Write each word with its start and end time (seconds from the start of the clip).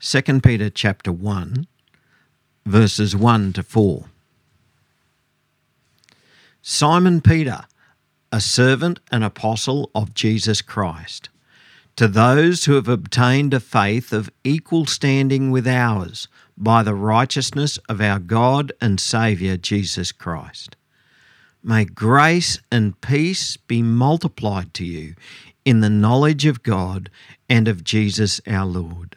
2 0.00 0.40
Peter 0.40 0.70
chapter 0.70 1.12
1 1.12 1.66
verses 2.66 3.14
1 3.14 3.52
to 3.52 3.62
4. 3.62 4.04
Simon 6.62 7.20
Peter, 7.20 7.64
a 8.32 8.40
servant 8.40 9.00
and 9.12 9.22
apostle 9.22 9.90
of 9.94 10.14
Jesus 10.14 10.62
Christ, 10.62 11.28
to 11.96 12.08
those 12.08 12.64
who 12.64 12.74
have 12.74 12.88
obtained 12.88 13.54
a 13.54 13.60
faith 13.60 14.12
of 14.12 14.30
equal 14.42 14.86
standing 14.86 15.50
with 15.50 15.66
ours 15.66 16.26
by 16.56 16.82
the 16.82 16.94
righteousness 16.94 17.78
of 17.88 18.00
our 18.00 18.18
God 18.18 18.72
and 18.80 18.98
Saviour 18.98 19.56
Jesus 19.56 20.10
Christ. 20.10 20.76
May 21.62 21.84
grace 21.84 22.58
and 22.72 23.00
peace 23.00 23.56
be 23.56 23.82
multiplied 23.82 24.74
to 24.74 24.84
you 24.84 25.14
in 25.64 25.80
the 25.80 25.90
knowledge 25.90 26.46
of 26.46 26.62
God 26.62 27.10
and 27.48 27.68
of 27.68 27.84
Jesus 27.84 28.40
our 28.46 28.66
Lord. 28.66 29.16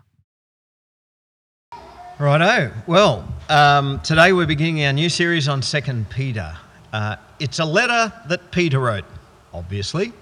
Righto. 2.21 2.71
Well, 2.85 3.27
um, 3.49 3.99
today 4.01 4.31
we're 4.31 4.45
beginning 4.45 4.85
our 4.85 4.93
new 4.93 5.09
series 5.09 5.47
on 5.47 5.63
Second 5.63 6.07
Peter. 6.11 6.55
Uh, 6.93 7.15
it's 7.39 7.57
a 7.57 7.65
letter 7.65 8.13
that 8.27 8.51
Peter 8.51 8.79
wrote, 8.79 9.05
obviously. 9.51 10.13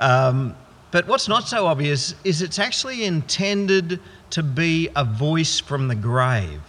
Um, 0.00 0.54
but 0.90 1.06
what's 1.06 1.28
not 1.28 1.48
so 1.48 1.66
obvious 1.66 2.14
is 2.24 2.42
it's 2.42 2.58
actually 2.58 3.04
intended 3.04 4.00
to 4.30 4.42
be 4.42 4.90
a 4.94 5.02
voice 5.02 5.58
from 5.58 5.88
the 5.88 5.94
grave, 5.94 6.60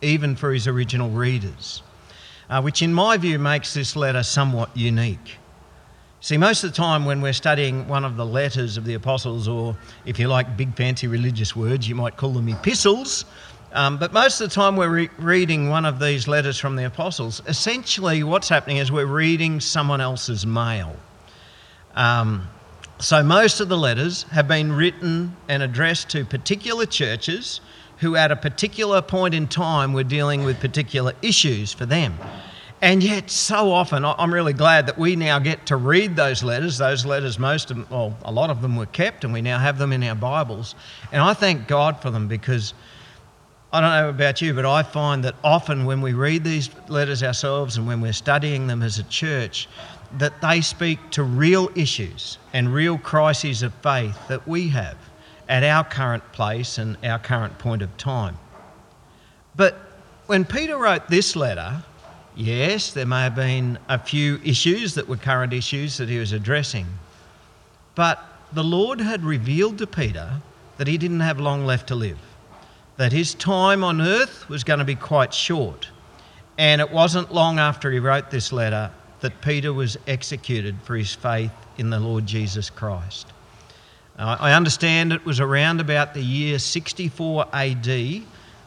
even 0.00 0.36
for 0.36 0.52
his 0.52 0.68
original 0.68 1.10
readers, 1.10 1.82
uh, 2.48 2.62
which 2.62 2.82
in 2.82 2.94
my 2.94 3.16
view 3.16 3.40
makes 3.40 3.74
this 3.74 3.96
letter 3.96 4.22
somewhat 4.22 4.70
unique. 4.76 5.38
See, 6.20 6.38
most 6.38 6.62
of 6.64 6.70
the 6.70 6.76
time 6.76 7.04
when 7.04 7.20
we're 7.20 7.34
studying 7.34 7.86
one 7.86 8.04
of 8.04 8.16
the 8.16 8.24
letters 8.24 8.78
of 8.78 8.84
the 8.84 8.94
apostles, 8.94 9.46
or 9.48 9.76
if 10.06 10.18
you 10.18 10.28
like 10.28 10.56
big 10.56 10.74
fancy 10.74 11.06
religious 11.06 11.54
words, 11.54 11.86
you 11.86 11.96
might 11.96 12.16
call 12.16 12.30
them 12.30 12.48
epistles, 12.48 13.26
um, 13.74 13.98
but 13.98 14.12
most 14.12 14.40
of 14.40 14.48
the 14.48 14.54
time, 14.54 14.76
we're 14.76 14.88
re- 14.88 15.10
reading 15.18 15.68
one 15.68 15.84
of 15.84 15.98
these 15.98 16.28
letters 16.28 16.58
from 16.60 16.76
the 16.76 16.84
apostles. 16.84 17.42
Essentially, 17.48 18.22
what's 18.22 18.48
happening 18.48 18.76
is 18.76 18.92
we're 18.92 19.04
reading 19.04 19.60
someone 19.60 20.00
else's 20.00 20.46
mail. 20.46 20.94
Um, 21.96 22.46
so, 23.00 23.24
most 23.24 23.58
of 23.58 23.68
the 23.68 23.76
letters 23.76 24.22
have 24.30 24.46
been 24.46 24.72
written 24.72 25.36
and 25.48 25.60
addressed 25.60 26.08
to 26.10 26.24
particular 26.24 26.86
churches 26.86 27.60
who, 27.98 28.14
at 28.14 28.30
a 28.30 28.36
particular 28.36 29.02
point 29.02 29.34
in 29.34 29.48
time, 29.48 29.92
were 29.92 30.04
dealing 30.04 30.44
with 30.44 30.60
particular 30.60 31.12
issues 31.20 31.72
for 31.72 31.84
them. 31.84 32.14
And 32.80 33.02
yet, 33.02 33.28
so 33.28 33.72
often, 33.72 34.04
I'm 34.04 34.32
really 34.32 34.52
glad 34.52 34.86
that 34.86 34.98
we 34.98 35.16
now 35.16 35.40
get 35.40 35.66
to 35.66 35.76
read 35.76 36.14
those 36.14 36.44
letters. 36.44 36.78
Those 36.78 37.04
letters, 37.04 37.40
most 37.40 37.72
of, 37.72 37.90
well, 37.90 38.16
a 38.24 38.30
lot 38.30 38.50
of 38.50 38.62
them 38.62 38.76
were 38.76 38.86
kept, 38.86 39.24
and 39.24 39.32
we 39.32 39.42
now 39.42 39.58
have 39.58 39.78
them 39.78 39.92
in 39.92 40.04
our 40.04 40.14
Bibles. 40.14 40.76
And 41.10 41.22
I 41.22 41.34
thank 41.34 41.66
God 41.66 42.00
for 42.00 42.10
them 42.10 42.28
because 42.28 42.74
I 43.74 43.80
don't 43.80 43.90
know 43.90 44.08
about 44.08 44.40
you, 44.40 44.54
but 44.54 44.64
I 44.64 44.84
find 44.84 45.24
that 45.24 45.34
often 45.42 45.84
when 45.84 46.00
we 46.00 46.12
read 46.12 46.44
these 46.44 46.70
letters 46.86 47.24
ourselves 47.24 47.76
and 47.76 47.88
when 47.88 48.00
we're 48.00 48.12
studying 48.12 48.68
them 48.68 48.84
as 48.84 49.00
a 49.00 49.02
church, 49.02 49.68
that 50.18 50.40
they 50.40 50.60
speak 50.60 51.00
to 51.10 51.24
real 51.24 51.68
issues 51.74 52.38
and 52.52 52.72
real 52.72 52.98
crises 52.98 53.64
of 53.64 53.74
faith 53.74 54.16
that 54.28 54.46
we 54.46 54.68
have 54.68 54.96
at 55.48 55.64
our 55.64 55.82
current 55.82 56.22
place 56.30 56.78
and 56.78 56.96
our 57.02 57.18
current 57.18 57.58
point 57.58 57.82
of 57.82 57.96
time. 57.96 58.38
But 59.56 59.76
when 60.26 60.44
Peter 60.44 60.78
wrote 60.78 61.08
this 61.08 61.34
letter, 61.34 61.82
yes, 62.36 62.92
there 62.92 63.06
may 63.06 63.22
have 63.22 63.34
been 63.34 63.80
a 63.88 63.98
few 63.98 64.40
issues 64.44 64.94
that 64.94 65.08
were 65.08 65.16
current 65.16 65.52
issues 65.52 65.96
that 65.96 66.08
he 66.08 66.20
was 66.20 66.30
addressing, 66.30 66.86
but 67.96 68.22
the 68.52 68.62
Lord 68.62 69.00
had 69.00 69.24
revealed 69.24 69.78
to 69.78 69.88
Peter 69.88 70.40
that 70.76 70.86
he 70.86 70.96
didn't 70.96 71.20
have 71.20 71.40
long 71.40 71.66
left 71.66 71.88
to 71.88 71.96
live 71.96 72.20
that 72.96 73.12
his 73.12 73.34
time 73.34 73.82
on 73.82 74.00
earth 74.00 74.48
was 74.48 74.64
going 74.64 74.78
to 74.78 74.84
be 74.84 74.94
quite 74.94 75.34
short. 75.34 75.88
And 76.58 76.80
it 76.80 76.90
wasn't 76.90 77.32
long 77.32 77.58
after 77.58 77.90
he 77.90 77.98
wrote 77.98 78.30
this 78.30 78.52
letter 78.52 78.90
that 79.20 79.40
Peter 79.40 79.72
was 79.72 79.96
executed 80.06 80.76
for 80.82 80.96
his 80.96 81.14
faith 81.14 81.52
in 81.78 81.90
the 81.90 81.98
Lord 81.98 82.26
Jesus 82.26 82.70
Christ. 82.70 83.26
I 84.16 84.52
understand 84.52 85.12
it 85.12 85.24
was 85.24 85.40
around 85.40 85.80
about 85.80 86.14
the 86.14 86.22
year 86.22 86.60
64 86.60 87.46
AD 87.52 88.22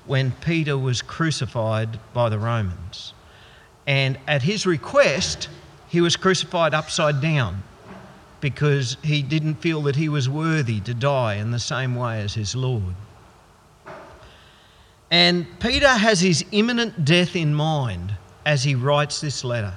when 0.05 0.31
Peter 0.31 0.77
was 0.77 1.01
crucified 1.01 1.99
by 2.13 2.27
the 2.27 2.37
Romans. 2.37 3.13
And 3.85 4.17
at 4.27 4.41
his 4.41 4.65
request, 4.65 5.47
he 5.87 6.01
was 6.01 6.17
crucified 6.17 6.73
upside 6.73 7.21
down 7.21 7.63
because 8.41 8.97
he 9.03 9.21
didn't 9.21 9.55
feel 9.55 9.81
that 9.83 9.95
he 9.95 10.09
was 10.09 10.27
worthy 10.27 10.81
to 10.81 10.93
die 10.93 11.35
in 11.35 11.51
the 11.51 11.59
same 11.59 11.95
way 11.95 12.19
as 12.21 12.33
his 12.33 12.53
Lord. 12.53 12.95
And 15.09 15.47
Peter 15.59 15.87
has 15.87 16.19
his 16.19 16.43
imminent 16.51 17.05
death 17.05 17.35
in 17.35 17.53
mind 17.53 18.13
as 18.45 18.63
he 18.63 18.75
writes 18.75 19.21
this 19.21 19.43
letter. 19.43 19.73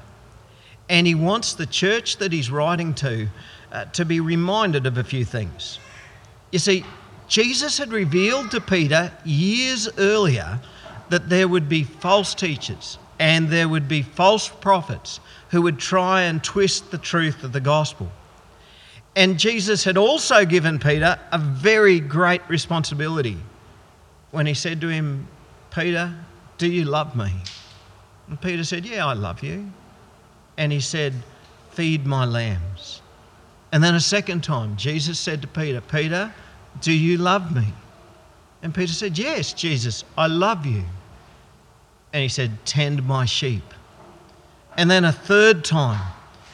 And 0.88 1.06
he 1.06 1.14
wants 1.14 1.54
the 1.54 1.66
church 1.66 2.16
that 2.16 2.32
he's 2.32 2.50
writing 2.50 2.94
to 2.94 3.28
uh, 3.72 3.84
to 3.86 4.04
be 4.04 4.20
reminded 4.20 4.86
of 4.86 4.98
a 4.98 5.04
few 5.04 5.24
things. 5.24 5.78
You 6.50 6.58
see, 6.58 6.84
Jesus 7.28 7.78
had 7.78 7.92
revealed 7.92 8.50
to 8.50 8.60
Peter 8.60 9.12
years 9.24 9.88
earlier 9.98 10.60
that 11.10 11.28
there 11.28 11.46
would 11.46 11.68
be 11.68 11.84
false 11.84 12.34
teachers 12.34 12.98
and 13.20 13.48
there 13.48 13.68
would 13.68 13.86
be 13.86 14.02
false 14.02 14.48
prophets 14.48 15.20
who 15.50 15.62
would 15.62 15.78
try 15.78 16.22
and 16.22 16.42
twist 16.42 16.90
the 16.90 16.98
truth 16.98 17.44
of 17.44 17.52
the 17.52 17.60
gospel. 17.60 18.10
And 19.14 19.38
Jesus 19.38 19.84
had 19.84 19.96
also 19.96 20.44
given 20.44 20.78
Peter 20.78 21.18
a 21.30 21.38
very 21.38 22.00
great 22.00 22.42
responsibility 22.48 23.36
when 24.30 24.46
he 24.46 24.54
said 24.54 24.80
to 24.80 24.88
him, 24.88 25.26
Peter, 25.70 26.14
do 26.58 26.70
you 26.70 26.84
love 26.84 27.16
me? 27.16 27.32
And 28.28 28.40
Peter 28.40 28.64
said, 28.64 28.84
Yeah, 28.86 29.06
I 29.06 29.14
love 29.14 29.42
you. 29.42 29.70
And 30.56 30.72
he 30.72 30.80
said, 30.80 31.14
Feed 31.70 32.06
my 32.06 32.24
lambs. 32.24 33.02
And 33.72 33.82
then 33.82 33.94
a 33.94 34.00
second 34.00 34.42
time, 34.42 34.76
Jesus 34.76 35.18
said 35.18 35.42
to 35.42 35.48
Peter, 35.48 35.80
Peter, 35.80 36.32
do 36.80 36.92
you 36.92 37.18
love 37.18 37.54
me? 37.54 37.72
And 38.62 38.74
Peter 38.74 38.92
said, 38.92 39.18
Yes, 39.18 39.52
Jesus, 39.52 40.04
I 40.16 40.26
love 40.26 40.66
you. 40.66 40.84
And 42.12 42.22
he 42.22 42.28
said, 42.28 42.64
Tend 42.64 43.06
my 43.06 43.24
sheep. 43.24 43.62
And 44.76 44.90
then 44.90 45.04
a 45.04 45.12
third 45.12 45.64
time, 45.64 46.12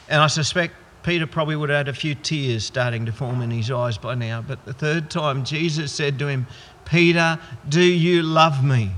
and 0.09 0.21
I 0.21 0.27
suspect 0.27 0.73
Peter 1.07 1.25
probably 1.25 1.55
would 1.55 1.69
have 1.69 1.77
had 1.77 1.87
a 1.87 1.93
few 1.93 2.13
tears 2.15 2.65
starting 2.65 3.05
to 3.05 3.13
form 3.13 3.41
in 3.41 3.49
his 3.49 3.71
eyes 3.71 3.97
by 3.97 4.13
now, 4.13 4.43
but 4.45 4.65
the 4.65 4.73
third 4.73 5.09
time, 5.09 5.45
Jesus 5.45 5.89
said 5.93 6.19
to 6.19 6.27
him, 6.27 6.45
Peter, 6.83 7.39
do 7.69 7.81
you 7.81 8.21
love 8.21 8.61
me? 8.61 8.91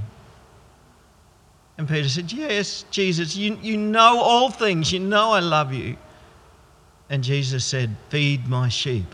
And 1.78 1.88
Peter 1.88 2.09
said, 2.09 2.31
Yes, 2.31 2.84
Jesus, 2.90 3.36
you, 3.36 3.59
you 3.62 3.78
know 3.78 4.20
all 4.20 4.50
things. 4.50 4.92
You 4.92 5.02
know 5.02 5.34
I 5.34 5.40
love 5.40 5.72
you. 5.72 5.97
And 7.12 7.24
Jesus 7.24 7.64
said, 7.64 7.96
Feed 8.09 8.47
my 8.47 8.70
sheep. 8.70 9.14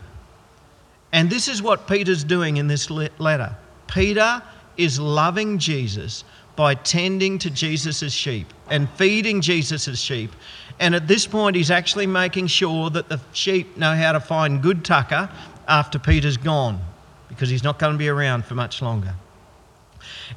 And 1.12 1.28
this 1.28 1.48
is 1.48 1.60
what 1.60 1.86
Peter's 1.86 2.24
doing 2.24 2.56
in 2.56 2.66
this 2.66 2.90
letter. 2.90 3.54
Peter 3.88 4.42
is 4.78 4.98
loving 4.98 5.58
Jesus 5.58 6.24
by 6.56 6.74
tending 6.74 7.38
to 7.38 7.50
Jesus' 7.50 8.12
sheep 8.12 8.52
and 8.70 8.88
feeding 8.90 9.40
Jesus' 9.40 10.00
sheep. 10.00 10.32
And 10.80 10.94
at 10.94 11.06
this 11.06 11.26
point, 11.26 11.56
he's 11.56 11.70
actually 11.70 12.06
making 12.06 12.48
sure 12.48 12.90
that 12.90 13.08
the 13.08 13.20
sheep 13.32 13.76
know 13.76 13.94
how 13.94 14.12
to 14.12 14.20
find 14.20 14.62
good 14.62 14.84
tucker 14.84 15.30
after 15.68 15.98
Peter's 15.98 16.36
gone 16.36 16.80
because 17.28 17.48
he's 17.48 17.62
not 17.62 17.78
going 17.78 17.92
to 17.92 17.98
be 17.98 18.08
around 18.08 18.44
for 18.44 18.54
much 18.54 18.82
longer. 18.82 19.14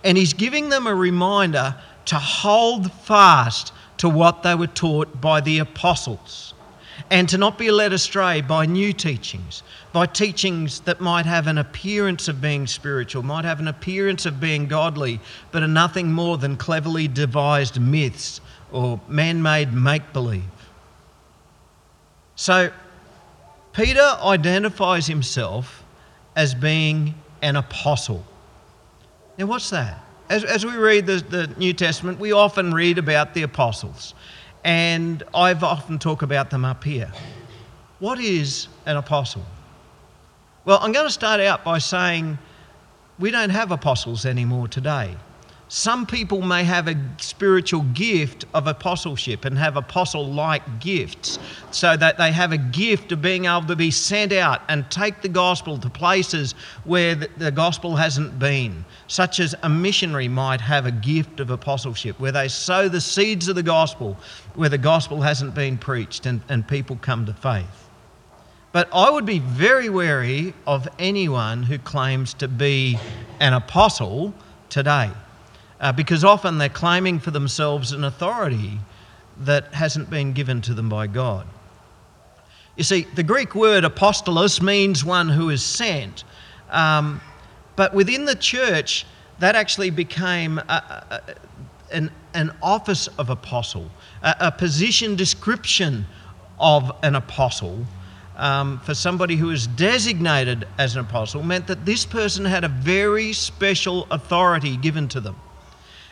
And 0.04 0.18
he's 0.18 0.34
giving 0.34 0.70
them 0.70 0.88
a 0.88 0.96
reminder 0.96 1.76
to 2.06 2.16
hold 2.16 2.92
fast 2.92 3.74
to 3.98 4.10
what 4.10 4.44
they 4.44 4.56
were 4.56 4.68
taught 4.68 5.22
by 5.22 5.42
the 5.42 5.60
apostles 5.60 6.54
and 7.10 7.28
to 7.30 7.38
not 7.38 7.58
be 7.58 7.72
led 7.72 7.94
astray 7.94 8.42
by 8.42 8.66
new 8.66 8.94
teachings, 8.94 9.64
by 9.94 10.06
teachings 10.06 10.82
that 10.82 11.02
might 11.02 11.26
have 11.26 11.48
an 11.48 11.58
appearance 11.58 12.28
of 12.28 12.42
being 12.42 12.68
spiritual, 12.68 13.24
might 13.24 13.46
have 13.46 13.60
an 13.60 13.68
appearance 13.68 14.26
of 14.26 14.40
being 14.40 14.68
godly, 14.68 15.20
but 15.52 15.64
are 15.64 15.68
nothing 15.68 16.12
more 16.12 16.38
than 16.38 16.58
cleverly 16.58 17.08
devised 17.08 17.80
myths 17.80 18.42
or 18.72 19.00
man 19.08 19.42
made 19.42 19.74
make 19.74 20.14
believe. 20.14 20.44
So, 22.36 22.72
Peter 23.74 24.18
identifies 24.24 25.08
himself 25.08 25.84
as 26.36 26.54
being 26.54 27.16
an 27.42 27.56
apostle. 27.56 28.26
Now, 29.38 29.46
what's 29.46 29.70
that? 29.70 30.04
As, 30.30 30.44
as 30.44 30.66
we 30.66 30.76
read 30.76 31.06
the, 31.06 31.18
the 31.18 31.48
New 31.58 31.74
Testament, 31.74 32.20
we 32.20 32.32
often 32.32 32.74
read 32.74 32.98
about 32.98 33.34
the 33.34 33.44
apostles, 33.44 34.14
and 34.70 35.24
I've 35.34 35.64
often 35.64 35.98
talked 35.98 36.22
about 36.22 36.52
them 36.52 36.64
up 36.64 36.84
here. 36.84 37.12
What 37.98 38.20
is 38.20 38.68
an 38.86 38.98
apostle? 38.98 39.44
Well, 40.64 40.78
I'm 40.80 40.92
going 40.92 41.08
to 41.08 41.12
start 41.12 41.40
out 41.40 41.64
by 41.64 41.80
saying 41.80 42.38
we 43.18 43.32
don't 43.32 43.50
have 43.50 43.72
apostles 43.72 44.28
anymore 44.28 44.68
today. 44.68 45.16
Some 45.72 46.08
people 46.08 46.42
may 46.42 46.64
have 46.64 46.88
a 46.88 46.96
spiritual 47.20 47.84
gift 47.94 48.46
of 48.56 48.66
apostleship 48.66 49.46
and 49.46 49.56
have 49.56 49.78
apostle 49.78 50.26
like 50.26 50.80
gifts, 50.80 51.38
so 51.70 51.96
that 51.96 52.18
they 52.18 52.32
have 52.32 52.52
a 52.52 52.58
gift 52.58 53.12
of 53.12 53.22
being 53.22 53.46
able 53.46 53.68
to 53.68 53.76
be 53.76 53.92
sent 53.92 54.32
out 54.32 54.64
and 54.68 54.90
take 54.90 55.22
the 55.22 55.30
gospel 55.30 55.78
to 55.78 55.88
places 55.88 56.56
where 56.86 57.14
the 57.14 57.52
gospel 57.52 57.96
hasn't 57.96 58.40
been, 58.40 58.84
such 59.06 59.40
as 59.40 59.54
a 59.62 59.70
missionary 59.70 60.28
might 60.28 60.60
have 60.60 60.88
a 60.88 60.92
gift 60.92 61.40
of 61.40 61.52
apostleship, 61.52 62.20
where 62.20 62.32
they 62.32 62.48
sow 62.48 62.90
the 62.90 63.00
seeds 63.00 63.48
of 63.48 63.56
the 63.56 63.62
gospel 63.62 64.18
where 64.56 64.70
the 64.70 64.78
gospel 64.80 65.22
hasn't 65.22 65.54
been 65.54 65.78
preached 65.78 66.26
and, 66.26 66.42
and 66.50 66.68
people 66.68 66.98
come 67.00 67.28
to 67.28 67.34
faith. 67.34 67.90
But 68.72 68.90
I 68.92 69.12
would 69.12 69.26
be 69.28 69.38
very 69.38 69.90
wary 69.90 70.56
of 70.66 70.88
anyone 70.98 71.62
who 71.62 71.78
claims 71.78 72.34
to 72.36 72.48
be 72.48 72.98
an 73.40 73.54
apostle 73.54 74.34
today 74.70 75.12
uh, 75.80 75.92
because 75.92 76.24
often 76.24 76.58
they're 76.58 76.70
claiming 76.70 77.20
for 77.20 77.32
themselves 77.32 77.92
an 77.92 78.04
authority 78.04 78.80
that 79.42 79.74
hasn't 79.74 80.10
been 80.10 80.34
given 80.34 80.62
to 80.62 80.74
them 80.74 80.90
by 80.90 81.08
God. 81.08 81.48
You 82.76 82.84
see, 82.84 83.08
the 83.16 83.24
Greek 83.24 83.56
word 83.56 83.84
apostolos 83.84 84.62
means 84.62 85.04
one 85.04 85.30
who 85.30 85.50
is 85.50 85.64
sent, 85.64 86.24
um, 86.70 87.22
but 87.76 87.94
within 87.94 88.26
the 88.26 88.36
church, 88.36 89.06
that 89.40 89.56
actually 89.56 89.90
became 89.90 90.60
a, 90.60 90.62
a, 90.70 91.22
an, 91.92 92.12
an 92.34 92.54
office 92.62 93.08
of 93.18 93.30
apostle, 93.30 93.90
a, 94.22 94.36
a 94.40 94.52
position 94.52 95.16
description 95.16 96.06
of 96.60 96.92
an 97.04 97.16
apostle. 97.16 97.86
Um, 98.38 98.80
for 98.80 98.94
somebody 98.94 99.36
who 99.36 99.50
is 99.50 99.68
designated 99.68 100.66
as 100.78 100.96
an 100.96 101.02
apostle 101.02 101.44
meant 101.44 101.68
that 101.68 101.86
this 101.86 102.06
person 102.06 102.46
had 102.46 102.64
a 102.64 102.70
very 102.70 103.34
special 103.34 104.08
authority 104.12 104.78
given 104.78 105.10
to 105.10 105.20
them. 105.20 105.36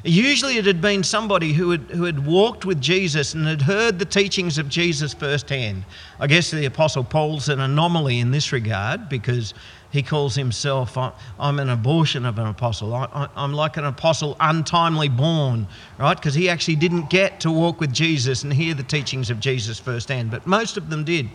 Usually, 0.04 0.58
it 0.58 0.66
had 0.66 0.80
been 0.80 1.04
somebody 1.04 1.54
who 1.54 1.72
had, 1.72 1.82
who 1.82 2.04
had 2.04 2.26
walked 2.26 2.66
with 2.66 2.80
Jesus 2.80 3.34
and 3.34 3.48
had 3.48 3.64
heard 3.64 3.98
the 3.98 4.06
teachings 4.06 4.58
of 4.58 4.70
Jesus 4.70 5.14
firsthand. 5.14 5.86
I 6.20 6.28
guess 6.28 6.52
the 6.52 6.66
Apostle 6.66 7.04
Paul's 7.04 7.50
an 7.50 7.60
anomaly 7.60 8.20
in 8.20 8.30
this 8.30 8.52
regard 8.52 9.10
because 9.10 9.56
he 9.90 10.04
calls 10.04 10.36
himself, 10.36 10.98
I'm 11.40 11.60
an 11.60 11.70
abortion 11.70 12.26
of 12.26 12.38
an 12.38 12.48
apostle. 12.48 12.94
I, 12.94 13.28
am 13.36 13.54
like 13.54 13.78
an 13.78 13.86
apostle 13.86 14.36
untimely 14.40 15.10
born, 15.10 15.68
right? 15.98 16.16
Because 16.16 16.36
he 16.36 16.50
actually 16.50 16.76
didn't 16.76 17.10
get 17.10 17.40
to 17.42 17.52
walk 17.52 17.80
with 17.80 17.94
Jesus 17.94 18.44
and 18.44 18.54
hear 18.54 18.74
the 18.74 18.84
teachings 18.84 19.30
of 19.30 19.40
Jesus 19.40 19.80
firsthand, 19.80 20.30
but 20.30 20.46
most 20.46 20.78
of 20.78 20.90
them 20.90 21.06
did. 21.06 21.30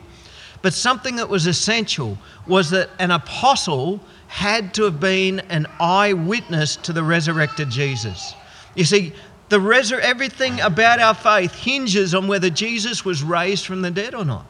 But 0.61 0.75
something 0.75 1.17
that 1.17 1.29
was 1.29 1.47
essential 1.47 2.19
was 2.47 2.71
that 2.71 2.91
an 3.01 3.11
apostle 3.11 4.01
had 4.29 4.73
to 4.75 4.85
have 4.85 5.01
been 5.01 5.41
an 5.51 5.67
eyewitness 5.81 6.77
to 6.77 6.93
the 6.93 7.03
resurrected 7.03 7.69
Jesus. 7.71 8.35
You 8.75 8.85
see, 8.85 9.13
the 9.49 9.59
resur- 9.59 10.01
everything 10.01 10.61
about 10.61 10.99
our 10.99 11.15
faith 11.15 11.55
hinges 11.55 12.15
on 12.15 12.27
whether 12.27 12.51
Jesus 12.51 13.05
was 13.05 13.23
raised 13.23 13.67
from 13.67 13.83
the 13.83 13.91
dead 13.91 14.15
or 14.15 14.25
not. 14.25 14.47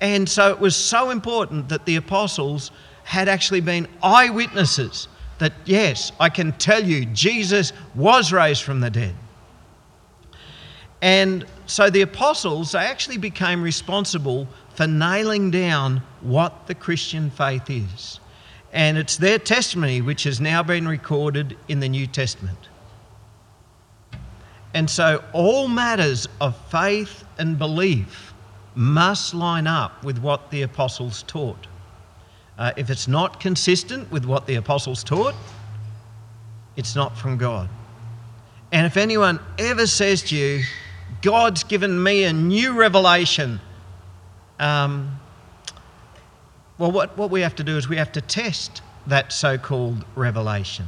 And 0.00 0.28
so 0.28 0.50
it 0.50 0.60
was 0.60 0.76
so 0.76 1.10
important 1.10 1.70
that 1.70 1.86
the 1.86 1.96
apostles 1.96 2.70
had 3.04 3.28
actually 3.28 3.60
been 3.60 3.88
eyewitnesses 4.02 5.08
that, 5.38 5.52
yes, 5.64 6.12
I 6.20 6.28
can 6.28 6.52
tell 6.52 6.82
you, 6.82 7.06
Jesus 7.06 7.72
was 7.94 8.32
raised 8.32 8.62
from 8.62 8.80
the 8.80 8.90
dead. 8.90 9.14
And 11.00 11.46
so 11.66 11.90
the 11.90 12.02
apostles, 12.02 12.72
they 12.72 12.80
actually 12.80 13.18
became 13.18 13.62
responsible 13.62 14.48
for 14.74 14.86
nailing 14.86 15.50
down 15.50 16.02
what 16.20 16.66
the 16.66 16.74
Christian 16.74 17.30
faith 17.30 17.70
is. 17.70 18.20
And 18.72 18.98
it's 18.98 19.16
their 19.16 19.38
testimony 19.38 20.00
which 20.02 20.24
has 20.24 20.40
now 20.40 20.62
been 20.62 20.86
recorded 20.86 21.56
in 21.68 21.80
the 21.80 21.88
New 21.88 22.06
Testament. 22.06 22.58
And 24.76 24.90
so 24.90 25.24
all 25.32 25.68
matters 25.68 26.28
of 26.38 26.54
faith 26.70 27.24
and 27.38 27.58
belief 27.58 28.34
must 28.74 29.32
line 29.32 29.66
up 29.66 30.04
with 30.04 30.18
what 30.18 30.50
the 30.50 30.60
apostles 30.60 31.22
taught. 31.22 31.66
Uh, 32.58 32.72
if 32.76 32.90
it's 32.90 33.08
not 33.08 33.40
consistent 33.40 34.12
with 34.12 34.26
what 34.26 34.46
the 34.46 34.56
apostles 34.56 35.02
taught, 35.02 35.34
it's 36.76 36.94
not 36.94 37.16
from 37.16 37.38
God. 37.38 37.70
And 38.70 38.84
if 38.84 38.98
anyone 38.98 39.40
ever 39.58 39.86
says 39.86 40.20
to 40.24 40.36
you, 40.36 40.62
God's 41.22 41.64
given 41.64 42.02
me 42.02 42.24
a 42.24 42.34
new 42.34 42.74
revelation, 42.74 43.60
um, 44.60 45.18
well, 46.76 46.92
what, 46.92 47.16
what 47.16 47.30
we 47.30 47.40
have 47.40 47.56
to 47.56 47.64
do 47.64 47.78
is 47.78 47.88
we 47.88 47.96
have 47.96 48.12
to 48.12 48.20
test 48.20 48.82
that 49.06 49.32
so 49.32 49.56
called 49.56 50.04
revelation. 50.14 50.84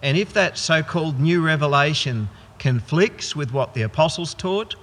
And 0.00 0.16
if 0.16 0.32
that 0.32 0.56
so 0.56 0.82
called 0.82 1.20
new 1.20 1.44
revelation 1.44 2.30
conflicts 2.62 3.34
with 3.34 3.52
what 3.52 3.74
the 3.74 3.82
apostles 3.82 4.34
taught, 4.34 4.76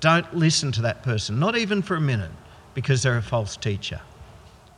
don't 0.00 0.36
listen 0.36 0.70
to 0.70 0.82
that 0.82 1.02
person, 1.02 1.38
not 1.38 1.56
even 1.56 1.80
for 1.80 1.96
a 1.96 2.00
minute, 2.00 2.30
because 2.74 3.02
they're 3.02 3.16
a 3.16 3.22
false 3.22 3.56
teacher. 3.56 4.02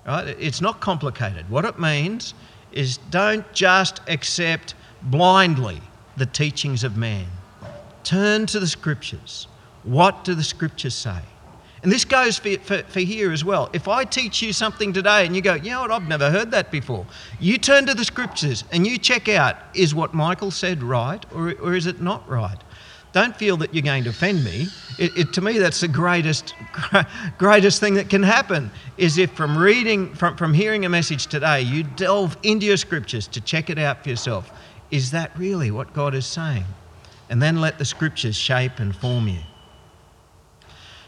Right? 0.06 0.36
It's 0.38 0.60
not 0.60 0.78
complicated. 0.78 1.50
What 1.50 1.64
it 1.64 1.80
means 1.80 2.32
is 2.70 2.98
don't 3.10 3.44
just 3.52 4.00
accept 4.06 4.76
blindly 5.02 5.80
the 6.16 6.26
teachings 6.26 6.84
of 6.84 6.96
man. 6.96 7.26
Turn 8.04 8.46
to 8.46 8.60
the 8.60 8.68
scriptures. 8.68 9.48
What 9.82 10.22
do 10.22 10.36
the 10.36 10.44
scriptures 10.44 10.94
say? 10.94 11.22
And 11.84 11.92
this 11.92 12.06
goes 12.06 12.38
for, 12.38 12.56
for, 12.60 12.82
for, 12.84 13.00
here 13.00 13.30
as 13.30 13.44
well. 13.44 13.68
If 13.74 13.88
I 13.88 14.04
teach 14.04 14.40
you 14.40 14.54
something 14.54 14.94
today 14.94 15.26
and 15.26 15.36
you 15.36 15.42
go, 15.42 15.52
you 15.52 15.68
know 15.68 15.82
what, 15.82 15.90
I've 15.90 16.08
never 16.08 16.30
heard 16.30 16.50
that 16.52 16.70
before, 16.70 17.04
you 17.38 17.58
turn 17.58 17.84
to 17.84 17.92
the 17.92 18.06
scriptures 18.06 18.64
and 18.72 18.86
you 18.86 18.96
check 18.96 19.28
out 19.28 19.58
is 19.74 19.94
what 19.94 20.14
Michael 20.14 20.50
said 20.50 20.82
right 20.82 21.22
or, 21.34 21.52
or 21.60 21.74
is 21.74 21.86
it 21.86 22.00
not 22.00 22.26
right? 22.26 22.56
Don't 23.12 23.36
feel 23.36 23.58
that 23.58 23.74
you're 23.74 23.82
going 23.82 24.04
to 24.04 24.10
offend 24.10 24.42
me. 24.46 24.68
It, 24.98 25.14
it, 25.14 25.32
to 25.34 25.42
me, 25.42 25.58
that's 25.58 25.80
the 25.80 25.88
greatest, 25.88 26.54
greatest 27.38 27.80
thing 27.80 27.94
that 27.94 28.08
can 28.08 28.22
happen 28.22 28.70
is 28.96 29.18
if 29.18 29.32
from 29.32 29.56
reading, 29.58 30.14
from, 30.14 30.38
from 30.38 30.54
hearing 30.54 30.86
a 30.86 30.88
message 30.88 31.26
today, 31.26 31.60
you 31.60 31.82
delve 31.82 32.38
into 32.42 32.64
your 32.64 32.78
scriptures 32.78 33.28
to 33.28 33.42
check 33.42 33.68
it 33.68 33.78
out 33.78 34.02
for 34.02 34.08
yourself. 34.08 34.50
Is 34.90 35.10
that 35.10 35.38
really 35.38 35.70
what 35.70 35.92
God 35.92 36.14
is 36.14 36.24
saying? 36.24 36.64
And 37.28 37.42
then 37.42 37.60
let 37.60 37.78
the 37.78 37.84
scriptures 37.84 38.36
shape 38.36 38.78
and 38.78 38.96
form 38.96 39.28
you. 39.28 39.40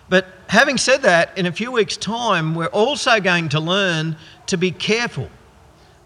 But 0.09 0.27
having 0.49 0.79
said 0.79 1.03
that, 1.03 1.37
in 1.37 1.47
a 1.47 1.53
few 1.53 1.73
weeks' 1.73 1.97
time, 1.97 2.55
we're 2.55 2.67
also 2.67 3.21
going 3.21 3.49
to 3.51 3.61
learn 3.61 4.17
to 4.47 4.57
be 4.57 4.71
careful 4.71 5.29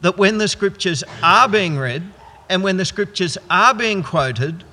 that 0.01 0.17
when 0.17 0.39
the 0.39 0.49
scriptures 0.49 1.05
are 1.23 1.49
being 1.49 1.79
read 1.79 2.03
and 2.49 2.63
when 2.63 2.77
the 2.79 2.85
scriptures 2.85 3.37
are 3.51 3.75
being 3.75 4.03
quoted, 4.03 4.65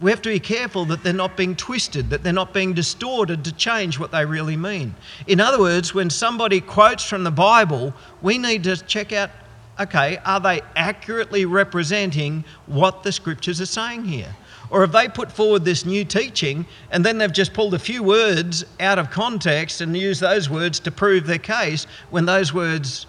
we 0.00 0.10
have 0.10 0.22
to 0.22 0.30
be 0.30 0.40
careful 0.40 0.84
that 0.86 1.02
they're 1.02 1.12
not 1.12 1.36
being 1.36 1.54
twisted, 1.54 2.08
that 2.10 2.22
they're 2.22 2.32
not 2.32 2.54
being 2.54 2.72
distorted 2.72 3.44
to 3.44 3.52
change 3.52 3.98
what 3.98 4.12
they 4.12 4.24
really 4.24 4.56
mean. 4.56 4.94
In 5.26 5.40
other 5.40 5.58
words, 5.58 5.92
when 5.92 6.08
somebody 6.08 6.60
quotes 6.60 7.04
from 7.04 7.24
the 7.24 7.30
Bible, 7.30 7.92
we 8.22 8.38
need 8.38 8.64
to 8.64 8.76
check 8.76 9.12
out 9.12 9.30
okay, 9.78 10.18
are 10.26 10.40
they 10.40 10.60
accurately 10.76 11.46
representing 11.46 12.44
what 12.66 13.02
the 13.02 13.10
scriptures 13.10 13.60
are 13.60 13.66
saying 13.66 14.04
here? 14.04 14.36
Or 14.70 14.82
have 14.82 14.92
they 14.92 15.08
put 15.08 15.32
forward 15.32 15.64
this 15.64 15.84
new 15.84 16.04
teaching 16.04 16.64
and 16.90 17.04
then 17.04 17.18
they've 17.18 17.32
just 17.32 17.52
pulled 17.52 17.74
a 17.74 17.78
few 17.78 18.02
words 18.02 18.64
out 18.78 18.98
of 18.98 19.10
context 19.10 19.80
and 19.80 19.96
used 19.96 20.20
those 20.20 20.48
words 20.48 20.78
to 20.80 20.90
prove 20.90 21.26
their 21.26 21.38
case 21.38 21.86
when 22.10 22.24
those 22.24 22.54
words 22.54 23.06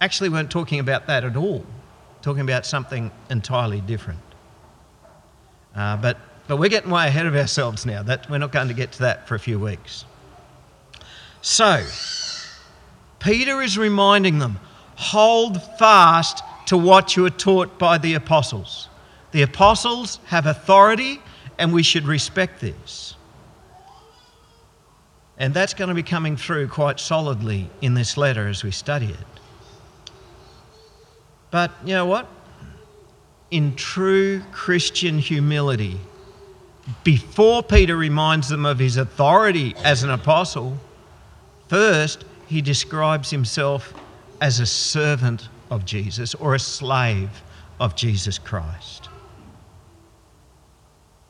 actually 0.00 0.30
weren't 0.30 0.50
talking 0.50 0.80
about 0.80 1.06
that 1.06 1.24
at 1.24 1.36
all, 1.36 1.64
talking 2.22 2.40
about 2.40 2.64
something 2.64 3.10
entirely 3.30 3.80
different? 3.82 4.20
Uh, 5.76 5.96
but, 5.98 6.18
but 6.48 6.56
we're 6.56 6.70
getting 6.70 6.90
way 6.90 7.06
ahead 7.06 7.26
of 7.26 7.36
ourselves 7.36 7.84
now. 7.84 8.02
That, 8.02 8.28
we're 8.30 8.38
not 8.38 8.52
going 8.52 8.68
to 8.68 8.74
get 8.74 8.92
to 8.92 8.98
that 9.00 9.28
for 9.28 9.34
a 9.34 9.38
few 9.38 9.58
weeks. 9.58 10.04
So, 11.42 11.84
Peter 13.18 13.60
is 13.60 13.76
reminding 13.76 14.38
them 14.38 14.58
hold 14.96 15.62
fast 15.78 16.42
to 16.66 16.78
what 16.78 17.16
you 17.16 17.24
were 17.24 17.30
taught 17.30 17.78
by 17.78 17.98
the 17.98 18.14
apostles. 18.14 18.88
The 19.32 19.42
apostles 19.42 20.20
have 20.26 20.46
authority, 20.46 21.20
and 21.58 21.72
we 21.72 21.82
should 21.82 22.06
respect 22.06 22.60
this. 22.60 23.16
And 25.38 25.54
that's 25.54 25.74
going 25.74 25.88
to 25.88 25.94
be 25.94 26.02
coming 26.02 26.36
through 26.36 26.68
quite 26.68 27.00
solidly 27.00 27.68
in 27.80 27.94
this 27.94 28.16
letter 28.16 28.46
as 28.48 28.62
we 28.62 28.70
study 28.70 29.06
it. 29.06 29.16
But 31.50 31.72
you 31.84 31.94
know 31.94 32.06
what? 32.06 32.28
In 33.50 33.74
true 33.74 34.42
Christian 34.52 35.18
humility, 35.18 35.98
before 37.04 37.62
Peter 37.62 37.96
reminds 37.96 38.48
them 38.48 38.66
of 38.66 38.78
his 38.78 38.96
authority 38.96 39.74
as 39.84 40.02
an 40.02 40.10
apostle, 40.10 40.78
first 41.68 42.24
he 42.46 42.60
describes 42.60 43.30
himself 43.30 43.94
as 44.40 44.60
a 44.60 44.66
servant 44.66 45.48
of 45.70 45.84
Jesus 45.84 46.34
or 46.34 46.54
a 46.54 46.58
slave 46.58 47.42
of 47.80 47.96
Jesus 47.96 48.38
Christ. 48.38 49.08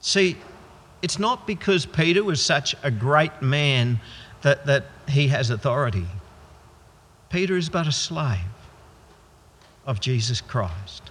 See, 0.02 0.36
it's 1.00 1.18
not 1.18 1.46
because 1.46 1.86
Peter 1.86 2.22
was 2.22 2.42
such 2.42 2.74
a 2.82 2.90
great 2.90 3.40
man 3.40 4.00
that, 4.42 4.66
that 4.66 4.86
he 5.08 5.28
has 5.28 5.48
authority. 5.48 6.06
Peter 7.30 7.56
is 7.56 7.68
but 7.68 7.86
a 7.86 7.92
slave 7.92 8.38
of 9.86 10.00
Jesus 10.00 10.40
Christ. 10.40 11.10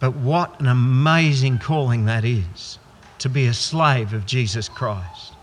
But 0.00 0.16
what 0.16 0.60
an 0.60 0.66
amazing 0.66 1.58
calling 1.58 2.06
that 2.06 2.24
is 2.24 2.78
to 3.18 3.28
be 3.28 3.46
a 3.46 3.54
slave 3.54 4.12
of 4.12 4.26
Jesus 4.26 4.68
Christ. 4.68 5.34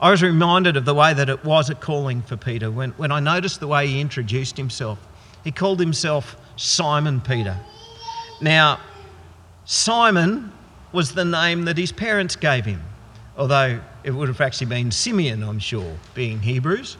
I 0.00 0.10
was 0.10 0.22
reminded 0.22 0.76
of 0.76 0.84
the 0.84 0.94
way 0.94 1.12
that 1.14 1.28
it 1.28 1.44
was 1.44 1.68
a 1.68 1.74
calling 1.74 2.22
for 2.22 2.36
Peter 2.36 2.70
when, 2.70 2.92
when 2.92 3.12
I 3.12 3.20
noticed 3.20 3.60
the 3.60 3.66
way 3.66 3.86
he 3.86 4.00
introduced 4.00 4.56
himself. 4.56 4.98
He 5.44 5.50
called 5.50 5.80
himself 5.80 6.36
Simon 6.56 7.20
Peter. 7.20 7.56
Now, 8.40 8.78
Simon 9.66 10.52
was 10.92 11.12
the 11.12 11.24
name 11.24 11.64
that 11.64 11.76
his 11.76 11.90
parents 11.90 12.36
gave 12.36 12.64
him, 12.64 12.80
although 13.36 13.80
it 14.04 14.12
would 14.12 14.28
have 14.28 14.40
actually 14.40 14.68
been 14.68 14.92
Simeon, 14.92 15.42
I'm 15.42 15.58
sure, 15.58 15.96
being 16.14 16.38
Hebrews. 16.38 16.96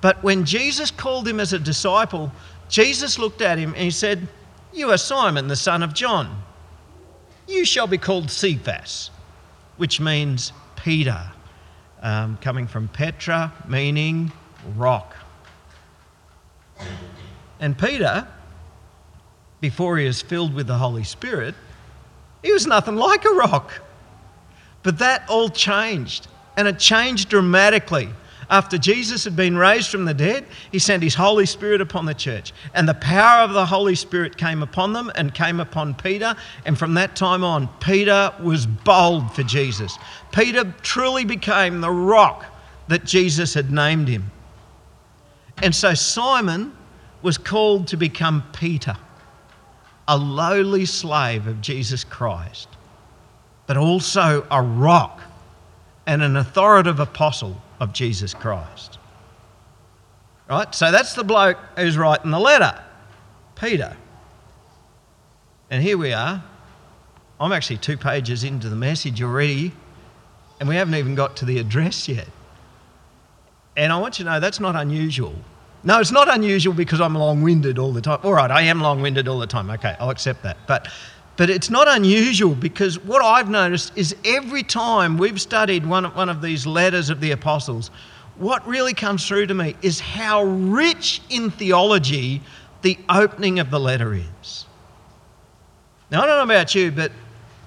But 0.00 0.20
when 0.24 0.44
Jesus 0.44 0.90
called 0.90 1.28
him 1.28 1.38
as 1.38 1.52
a 1.52 1.60
disciple, 1.60 2.32
Jesus 2.68 3.20
looked 3.20 3.40
at 3.40 3.56
him 3.56 3.72
and 3.74 3.84
he 3.84 3.90
said, 3.90 4.26
You 4.72 4.90
are 4.90 4.98
Simon, 4.98 5.46
the 5.46 5.56
son 5.56 5.82
of 5.84 5.94
John. 5.94 6.42
You 7.46 7.64
shall 7.64 7.86
be 7.86 7.98
called 7.98 8.30
Cephas, 8.30 9.10
which 9.76 10.00
means 10.00 10.52
Peter, 10.74 11.20
um, 12.02 12.36
coming 12.38 12.66
from 12.66 12.88
Petra, 12.88 13.52
meaning 13.68 14.32
rock. 14.76 15.14
And 17.60 17.78
Peter, 17.78 18.26
before 19.60 19.98
he 19.98 20.06
is 20.06 20.20
filled 20.20 20.52
with 20.52 20.66
the 20.66 20.78
Holy 20.78 21.04
Spirit, 21.04 21.54
he 22.42 22.52
was 22.52 22.66
nothing 22.66 22.96
like 22.96 23.24
a 23.24 23.30
rock. 23.30 23.72
But 24.82 24.98
that 24.98 25.28
all 25.28 25.48
changed, 25.48 26.26
and 26.56 26.66
it 26.66 26.78
changed 26.78 27.28
dramatically. 27.28 28.08
After 28.50 28.76
Jesus 28.76 29.24
had 29.24 29.34
been 29.34 29.56
raised 29.56 29.88
from 29.88 30.04
the 30.04 30.12
dead, 30.12 30.44
he 30.70 30.78
sent 30.78 31.02
his 31.02 31.14
Holy 31.14 31.46
Spirit 31.46 31.80
upon 31.80 32.04
the 32.04 32.12
church. 32.12 32.52
And 32.74 32.86
the 32.86 32.94
power 32.94 33.44
of 33.44 33.54
the 33.54 33.64
Holy 33.64 33.94
Spirit 33.94 34.36
came 34.36 34.62
upon 34.62 34.92
them 34.92 35.10
and 35.14 35.32
came 35.32 35.58
upon 35.58 35.94
Peter. 35.94 36.34
And 36.66 36.78
from 36.78 36.92
that 36.94 37.16
time 37.16 37.44
on, 37.44 37.68
Peter 37.80 38.30
was 38.42 38.66
bold 38.66 39.32
for 39.32 39.42
Jesus. 39.42 39.96
Peter 40.32 40.74
truly 40.82 41.24
became 41.24 41.80
the 41.80 41.90
rock 41.90 42.44
that 42.88 43.06
Jesus 43.06 43.54
had 43.54 43.70
named 43.70 44.08
him. 44.08 44.30
And 45.62 45.74
so 45.74 45.94
Simon 45.94 46.76
was 47.22 47.38
called 47.38 47.86
to 47.88 47.96
become 47.96 48.42
Peter 48.52 48.98
a 50.08 50.16
lowly 50.16 50.84
slave 50.84 51.46
of 51.46 51.60
Jesus 51.60 52.04
Christ, 52.04 52.68
but 53.66 53.76
also 53.76 54.46
a 54.50 54.60
rock 54.60 55.20
and 56.06 56.22
an 56.22 56.36
authoritative 56.36 57.00
apostle 57.00 57.60
of 57.80 57.92
Jesus 57.92 58.34
Christ. 58.34 58.98
Right? 60.48 60.74
So 60.74 60.90
that's 60.90 61.14
the 61.14 61.24
bloke 61.24 61.58
who's 61.76 61.96
writing 61.96 62.30
the 62.30 62.40
letter, 62.40 62.82
Peter. 63.54 63.96
And 65.70 65.82
here 65.82 65.96
we 65.96 66.12
are. 66.12 66.42
I'm 67.40 67.52
actually 67.52 67.78
two 67.78 67.96
pages 67.96 68.44
into 68.44 68.68
the 68.68 68.76
message 68.76 69.22
already, 69.22 69.72
and 70.60 70.68
we 70.68 70.76
haven't 70.76 70.94
even 70.94 71.14
got 71.14 71.36
to 71.38 71.44
the 71.44 71.58
address 71.58 72.08
yet. 72.08 72.28
And 73.76 73.92
I 73.92 73.98
want 73.98 74.18
you 74.18 74.24
to 74.24 74.32
know 74.32 74.40
that's 74.40 74.60
not 74.60 74.76
unusual. 74.76 75.34
No, 75.84 75.98
it's 75.98 76.12
not 76.12 76.32
unusual 76.32 76.74
because 76.74 77.00
I'm 77.00 77.14
long 77.14 77.42
winded 77.42 77.78
all 77.78 77.92
the 77.92 78.00
time. 78.00 78.20
All 78.22 78.34
right, 78.34 78.50
I 78.50 78.62
am 78.62 78.80
long 78.80 79.02
winded 79.02 79.26
all 79.26 79.38
the 79.38 79.46
time. 79.46 79.70
Okay, 79.70 79.96
I'll 79.98 80.10
accept 80.10 80.42
that. 80.44 80.56
But, 80.68 80.88
but 81.36 81.50
it's 81.50 81.70
not 81.70 81.88
unusual 81.88 82.54
because 82.54 83.00
what 83.00 83.22
I've 83.22 83.50
noticed 83.50 83.96
is 83.96 84.14
every 84.24 84.62
time 84.62 85.18
we've 85.18 85.40
studied 85.40 85.84
one, 85.84 86.04
one 86.14 86.28
of 86.28 86.40
these 86.40 86.66
letters 86.66 87.10
of 87.10 87.20
the 87.20 87.32
apostles, 87.32 87.90
what 88.36 88.66
really 88.66 88.94
comes 88.94 89.26
through 89.26 89.46
to 89.46 89.54
me 89.54 89.74
is 89.82 89.98
how 89.98 90.44
rich 90.44 91.20
in 91.30 91.50
theology 91.50 92.42
the 92.82 92.96
opening 93.08 93.58
of 93.58 93.70
the 93.70 93.80
letter 93.80 94.14
is. 94.14 94.66
Now, 96.10 96.22
I 96.22 96.26
don't 96.26 96.36
know 96.36 96.54
about 96.54 96.74
you, 96.74 96.92
but 96.92 97.10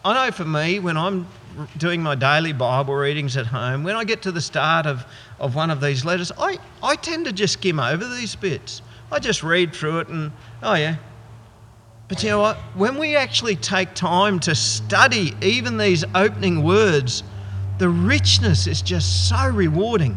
I 0.05 0.13
know 0.13 0.31
for 0.31 0.45
me, 0.45 0.79
when 0.79 0.97
I'm 0.97 1.27
doing 1.77 2.01
my 2.01 2.15
daily 2.15 2.53
Bible 2.53 2.95
readings 2.95 3.37
at 3.37 3.45
home, 3.45 3.83
when 3.83 3.95
I 3.95 4.03
get 4.03 4.21
to 4.23 4.31
the 4.31 4.41
start 4.41 4.85
of, 4.85 5.05
of 5.39 5.55
one 5.55 5.69
of 5.71 5.81
these 5.81 6.05
letters, 6.05 6.31
I, 6.37 6.57
I 6.83 6.95
tend 6.95 7.25
to 7.25 7.33
just 7.33 7.53
skim 7.53 7.79
over 7.79 8.07
these 8.07 8.35
bits. 8.35 8.81
I 9.11 9.19
just 9.19 9.43
read 9.43 9.73
through 9.73 9.99
it 9.99 10.07
and, 10.09 10.31
oh 10.63 10.73
yeah. 10.73 10.97
But 12.07 12.21
you 12.21 12.29
know 12.29 12.39
what? 12.39 12.57
When 12.75 12.97
we 12.97 13.15
actually 13.15 13.55
take 13.55 13.93
time 13.95 14.39
to 14.41 14.53
study 14.53 15.33
even 15.41 15.77
these 15.77 16.03
opening 16.13 16.63
words, 16.63 17.23
the 17.77 17.89
richness 17.89 18.67
is 18.67 18.81
just 18.81 19.27
so 19.29 19.49
rewarding. 19.49 20.15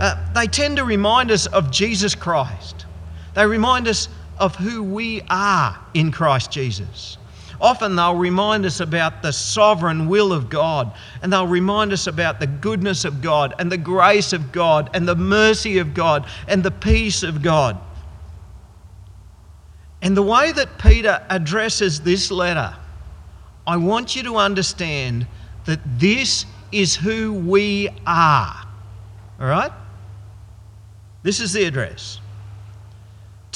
Uh, 0.00 0.32
they 0.32 0.46
tend 0.46 0.76
to 0.76 0.84
remind 0.84 1.30
us 1.30 1.46
of 1.46 1.70
Jesus 1.70 2.14
Christ. 2.14 2.86
They 3.34 3.46
remind 3.46 3.88
us 3.88 4.08
of 4.38 4.54
who 4.56 4.82
we 4.82 5.22
are 5.28 5.78
in 5.94 6.12
Christ 6.12 6.50
Jesus. 6.50 7.18
Often 7.60 7.96
they'll 7.96 8.14
remind 8.14 8.64
us 8.64 8.80
about 8.80 9.22
the 9.22 9.32
sovereign 9.32 10.08
will 10.08 10.32
of 10.32 10.48
God, 10.48 10.92
and 11.22 11.32
they'll 11.32 11.46
remind 11.46 11.92
us 11.92 12.06
about 12.06 12.38
the 12.38 12.46
goodness 12.46 13.04
of 13.04 13.20
God, 13.20 13.54
and 13.58 13.70
the 13.70 13.78
grace 13.78 14.32
of 14.32 14.52
God, 14.52 14.90
and 14.94 15.08
the 15.08 15.16
mercy 15.16 15.78
of 15.78 15.92
God, 15.92 16.26
and 16.46 16.62
the 16.62 16.70
peace 16.70 17.22
of 17.22 17.42
God. 17.42 17.78
And 20.00 20.16
the 20.16 20.22
way 20.22 20.52
that 20.52 20.78
Peter 20.78 21.24
addresses 21.28 22.00
this 22.00 22.30
letter, 22.30 22.76
I 23.66 23.76
want 23.76 24.14
you 24.14 24.22
to 24.22 24.36
understand 24.36 25.26
that 25.64 25.80
this 25.98 26.46
is 26.70 26.94
who 26.94 27.34
we 27.34 27.88
are. 28.06 28.54
All 29.40 29.46
right? 29.46 29.72
This 31.22 31.40
is 31.40 31.52
the 31.52 31.64
address. 31.64 32.20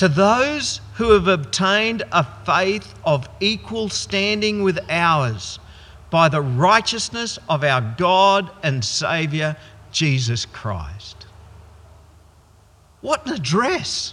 To 0.02 0.08
those 0.08 0.80
who 0.94 1.12
have 1.12 1.28
obtained 1.28 2.02
a 2.10 2.26
faith 2.44 2.92
of 3.04 3.28
equal 3.38 3.88
standing 3.88 4.64
with 4.64 4.80
ours 4.90 5.60
by 6.10 6.28
the 6.28 6.40
righteousness 6.40 7.38
of 7.48 7.62
our 7.62 7.94
God 7.96 8.50
and 8.64 8.84
Saviour, 8.84 9.56
Jesus 9.92 10.44
Christ. 10.44 11.26
What 13.00 13.24
an 13.28 13.34
address! 13.34 14.12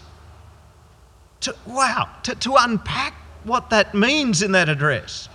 To, 1.40 1.56
wow, 1.66 2.08
to, 2.22 2.36
to 2.36 2.54
unpack 2.60 3.16
what 3.44 3.72
that 3.72 3.96
means 3.96 4.44
in 4.44 4.52
that 4.52 4.70
address. 4.70 5.28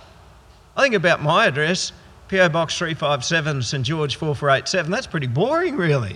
I 0.77 0.83
think 0.83 0.95
about 0.95 1.21
my 1.21 1.47
address, 1.47 1.91
PO 2.29 2.47
Box 2.47 2.77
357, 2.77 3.61
St 3.61 3.83
George 3.85 4.15
4487. 4.15 4.89
That's 4.89 5.05
pretty 5.05 5.27
boring, 5.27 5.75
really. 5.75 6.15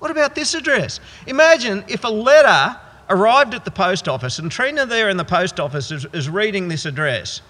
What 0.00 0.10
about 0.10 0.34
this 0.34 0.54
address? 0.54 0.98
Imagine 1.28 1.84
if 1.86 2.02
a 2.02 2.08
letter 2.08 2.80
arrived 3.10 3.54
at 3.54 3.64
the 3.64 3.70
post 3.70 4.08
office, 4.08 4.38
and 4.38 4.50
Trina 4.50 4.86
there 4.86 5.08
in 5.08 5.16
the 5.16 5.24
post 5.24 5.60
office 5.60 5.90
is, 5.90 6.06
is 6.12 6.28
reading 6.28 6.68
this 6.68 6.86
address. 6.86 7.42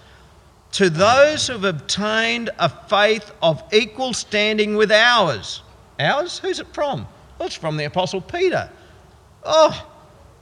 To 0.73 0.89
those 0.89 1.47
who 1.47 1.53
have 1.53 1.63
obtained 1.63 2.49
a 2.59 2.69
faith 2.69 3.31
of 3.41 3.63
equal 3.71 4.13
standing 4.13 4.75
with 4.75 4.91
ours. 4.91 5.61
Ours? 5.99 6.39
Who's 6.39 6.59
it 6.59 6.67
from? 6.73 7.07
Well, 7.39 7.47
it's 7.47 7.55
from 7.55 7.77
the 7.77 7.85
Apostle 7.85 8.21
Peter. 8.21 8.69
Oh, 9.43 9.87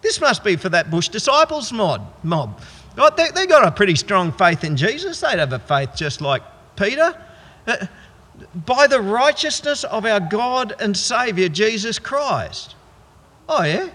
this 0.02 0.20
must 0.20 0.44
be 0.44 0.56
for 0.56 0.70
that 0.70 0.90
Bush 0.90 1.10
disciples 1.10 1.72
mod, 1.72 2.02
mob. 2.24 2.62
Right, 2.98 3.16
they, 3.16 3.30
they 3.30 3.46
got 3.46 3.68
a 3.68 3.72
pretty 3.72 3.96
strong 3.96 4.32
faith 4.32 4.64
in 4.64 4.76
Jesus. 4.76 5.20
They'd 5.20 5.40
have 5.40 5.54
a 5.54 5.60
faith 5.60 5.92
just 5.96 6.22
like 6.22 6.42
Peter. 6.76 7.16
Uh, 7.68 7.86
by 8.66 8.88
the 8.88 9.02
righteousness 9.02 9.84
of 9.84 10.06
our 10.06 10.20
God 10.20 10.76
and 10.80 10.96
Saviour, 10.96 11.50
Jesus 11.50 12.00
Christ. 12.00 12.76
Oh, 13.48 13.64
yeah? 13.64 13.90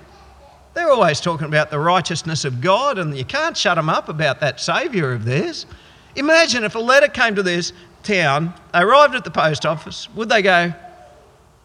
They're 0.79 0.93
always 0.93 1.21
talking 1.21 1.49
about 1.49 1.71
the 1.71 1.81
righteousness 1.81 2.45
of 2.45 2.61
God, 2.61 2.99
and 2.99 3.19
you 3.19 3.25
can't 3.25 3.57
shut 3.57 3.75
them 3.75 3.89
up 3.89 4.09
about 4.09 4.39
that 4.39 4.61
Saviour 4.61 5.13
of 5.13 5.25
theirs. 5.25 5.67
Imagine 6.15 6.63
if 6.63 6.77
a 6.77 6.79
letter 6.79 7.09
came 7.09 7.35
to 7.35 7.43
this 7.43 7.73
town, 8.05 8.55
they 8.73 8.79
arrived 8.79 9.17
at 9.17 9.25
the 9.25 9.31
post 9.33 9.67
office, 9.67 10.09
would 10.15 10.29
they 10.29 10.41
go, 10.41 10.73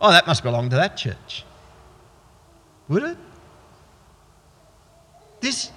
Oh, 0.02 0.10
that 0.10 0.26
must 0.26 0.42
belong 0.42 0.72
to 0.72 0.78
that 0.78 0.98
church? 0.98 1.46
Would 2.90 3.04
it? 3.04 3.18
This, 5.42 5.70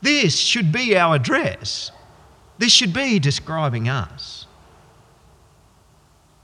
this 0.00 0.36
should 0.36 0.72
be 0.72 0.96
our 0.96 1.14
address. 1.14 1.92
This 2.58 2.72
should 2.72 2.92
be 2.92 3.20
describing 3.20 3.88
us. 3.88 4.48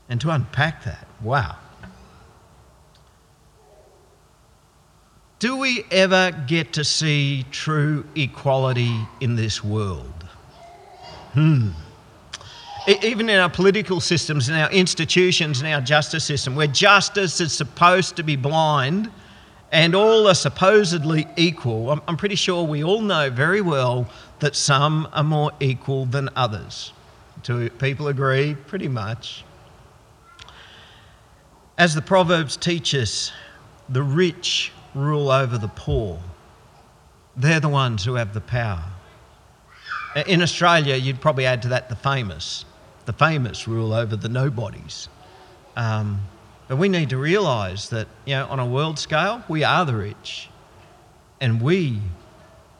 And 0.08 0.20
to 0.20 0.30
unpack 0.30 0.84
that, 0.84 1.08
wow. 1.20 1.56
Do 5.38 5.56
we 5.56 5.84
ever 5.92 6.32
get 6.48 6.72
to 6.72 6.84
see 6.84 7.46
true 7.52 8.04
equality 8.16 9.06
in 9.20 9.36
this 9.36 9.62
world? 9.62 10.26
Hmm. 11.32 11.70
Even 12.88 13.28
in 13.28 13.38
our 13.38 13.50
political 13.50 14.00
systems, 14.00 14.48
in 14.48 14.56
our 14.56 14.70
institutions, 14.72 15.60
in 15.60 15.66
our 15.68 15.80
justice 15.80 16.24
system, 16.24 16.56
where 16.56 16.66
justice 16.66 17.40
is 17.40 17.52
supposed 17.52 18.16
to 18.16 18.24
be 18.24 18.34
blind 18.34 19.12
and 19.70 19.94
all 19.94 20.26
are 20.26 20.34
supposedly 20.34 21.28
equal, 21.36 21.90
I'm, 22.08 22.16
pretty 22.16 22.34
sure 22.34 22.64
we 22.64 22.82
all 22.82 23.02
know 23.02 23.30
very 23.30 23.60
well 23.60 24.08
that 24.40 24.56
some 24.56 25.06
are 25.12 25.22
more 25.22 25.52
equal 25.60 26.06
than 26.06 26.30
others. 26.34 26.92
Do 27.44 27.68
people 27.70 28.08
agree? 28.08 28.56
Pretty 28.66 28.88
much. 28.88 29.44
As 31.76 31.94
the 31.94 32.02
Proverbs 32.02 32.56
teach 32.56 32.92
us, 32.94 33.30
the 33.88 34.02
rich 34.02 34.72
rule 34.94 35.30
over 35.30 35.58
the 35.58 35.68
poor. 35.68 36.20
They're 37.36 37.60
the 37.60 37.68
ones 37.68 38.04
who 38.04 38.14
have 38.14 38.34
the 38.34 38.40
power. 38.40 38.84
In 40.26 40.42
Australia, 40.42 40.96
you'd 40.96 41.20
probably 41.20 41.46
add 41.46 41.62
to 41.62 41.68
that 41.68 41.88
the 41.88 41.96
famous. 41.96 42.64
The 43.04 43.12
famous 43.12 43.68
rule 43.68 43.92
over 43.92 44.16
the 44.16 44.28
nobodies. 44.28 45.08
Um, 45.76 46.22
but 46.66 46.76
we 46.76 46.88
need 46.88 47.10
to 47.10 47.16
realise 47.16 47.88
that, 47.88 48.08
you 48.26 48.34
know, 48.34 48.46
on 48.46 48.58
a 48.58 48.66
world 48.66 48.98
scale, 48.98 49.42
we 49.48 49.64
are 49.64 49.86
the 49.86 49.94
rich, 49.94 50.50
and 51.40 51.62
we 51.62 52.00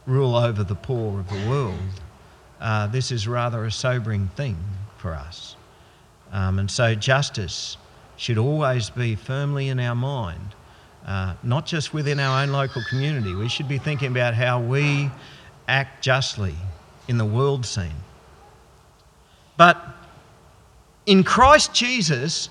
rule 0.06 0.34
over 0.34 0.64
the 0.64 0.74
poor 0.74 1.20
of 1.20 1.28
the 1.28 1.48
world. 1.48 1.78
Uh, 2.60 2.86
this 2.88 3.12
is 3.12 3.28
rather 3.28 3.64
a 3.64 3.72
sobering 3.72 4.28
thing 4.36 4.56
for 4.96 5.14
us. 5.14 5.56
Um, 6.32 6.58
and 6.58 6.70
so, 6.70 6.94
justice 6.94 7.76
should 8.16 8.36
always 8.36 8.90
be 8.90 9.14
firmly 9.14 9.68
in 9.68 9.78
our 9.78 9.94
mind, 9.94 10.54
uh, 11.06 11.34
not 11.42 11.66
just 11.66 11.94
within 11.94 12.20
our 12.20 12.42
own 12.42 12.50
local 12.50 12.82
community. 12.88 13.34
We 13.34 13.48
should 13.48 13.68
be 13.68 13.78
thinking 13.78 14.10
about 14.10 14.34
how 14.34 14.60
we 14.60 15.10
act 15.66 16.02
justly 16.02 16.54
in 17.08 17.18
the 17.18 17.24
world 17.24 17.64
scene. 17.64 18.02
But 19.56 19.82
in 21.06 21.24
Christ 21.24 21.72
Jesus, 21.74 22.50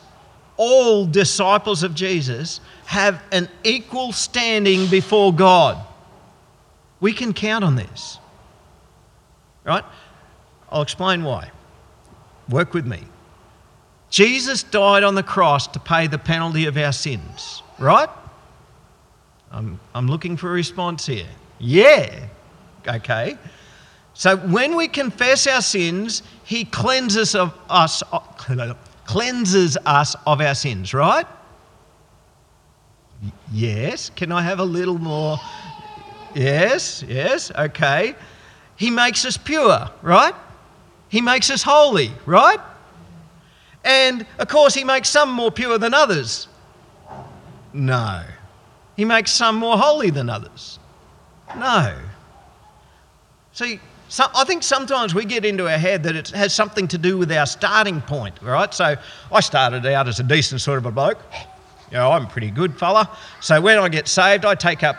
all 0.58 1.06
disciples 1.06 1.84
of 1.84 1.94
Jesus 1.94 2.60
have 2.86 3.22
an 3.32 3.48
equal 3.64 4.12
standing 4.12 4.88
before 4.88 5.34
God. 5.34 5.78
We 7.00 7.14
can 7.14 7.34
count 7.34 7.64
on 7.64 7.76
this. 7.76 8.18
Right? 9.64 9.84
I'll 10.72 10.82
explain 10.82 11.24
why. 11.24 11.52
Work 12.50 12.74
with 12.74 12.86
me. 12.86 13.04
Jesus 14.10 14.64
died 14.64 15.04
on 15.04 15.16
the 15.16 15.24
cross 15.24 15.68
to 15.68 15.80
pay 15.80 16.08
the 16.08 16.18
penalty 16.18 16.66
of 16.66 16.78
our 16.78 16.94
sins, 16.94 17.62
right? 17.78 18.10
I'm, 19.52 19.80
I'm 19.96 20.08
looking 20.08 20.38
for 20.38 20.50
a 20.50 20.54
response 20.54 21.06
here. 21.06 21.28
Yeah. 21.60 22.28
Okay. 22.88 23.38
So 24.14 24.38
when 24.38 24.76
we 24.76 24.88
confess 24.88 25.48
our 25.48 25.62
sins, 25.62 26.24
he 26.44 26.66
cleanses 26.66 27.36
of 27.36 27.58
us 27.70 28.04
cleanses 29.06 29.78
us 29.86 30.16
of 30.26 30.42
our 30.42 30.56
sins, 30.56 30.94
right? 30.94 31.26
Yes. 33.52 34.10
Can 34.16 34.32
I 34.32 34.42
have 34.42 34.60
a 34.60 34.66
little 34.66 34.98
more? 34.98 35.38
Yes, 36.38 37.04
yes, 37.08 37.52
okay. 37.52 38.16
He 38.76 38.92
makes 38.92 39.26
us 39.26 39.38
pure, 39.38 39.90
right? 40.04 40.36
He 41.10 41.22
makes 41.22 41.50
us 41.50 41.64
holy, 41.64 42.12
right? 42.26 42.60
And 43.84 44.26
of 44.38 44.48
course, 44.48 44.76
he 44.76 44.84
makes 44.84 45.10
some 45.10 45.32
more 45.32 45.52
pure 45.52 45.78
than 45.78 45.94
others. 45.94 46.48
No. 47.74 48.24
He 48.98 49.06
makes 49.06 49.32
some 49.32 49.56
more 49.56 49.78
holy 49.78 50.10
than 50.10 50.30
others. 50.30 50.80
No. 51.56 51.96
See, 53.54 53.80
so 54.10 54.26
I 54.36 54.44
think 54.44 54.64
sometimes 54.64 55.14
we 55.14 55.24
get 55.24 55.46
into 55.46 55.70
our 55.70 55.78
head 55.78 56.04
that 56.04 56.16
it 56.16 56.30
has 56.30 56.54
something 56.54 56.88
to 56.90 56.98
do 56.98 57.18
with 57.18 57.32
our 57.32 57.46
starting 57.46 58.02
point, 58.02 58.36
right? 58.42 58.74
So 58.74 58.96
I 59.32 59.40
started 59.40 59.86
out 59.86 60.08
as 60.08 60.20
a 60.20 60.24
decent 60.24 60.62
sort 60.62 60.80
of 60.80 60.88
a 60.88 60.92
bloke. 60.92 61.20
You 61.92 61.98
know, 61.98 62.12
I'm 62.12 62.26
a 62.26 62.30
pretty 62.30 62.50
good 62.50 62.78
fella. 62.78 63.10
So 63.40 63.62
when 63.62 63.78
I 63.78 63.88
get 63.88 64.08
saved, 64.08 64.46
I 64.46 64.56
take 64.56 64.84
up, 64.84 64.98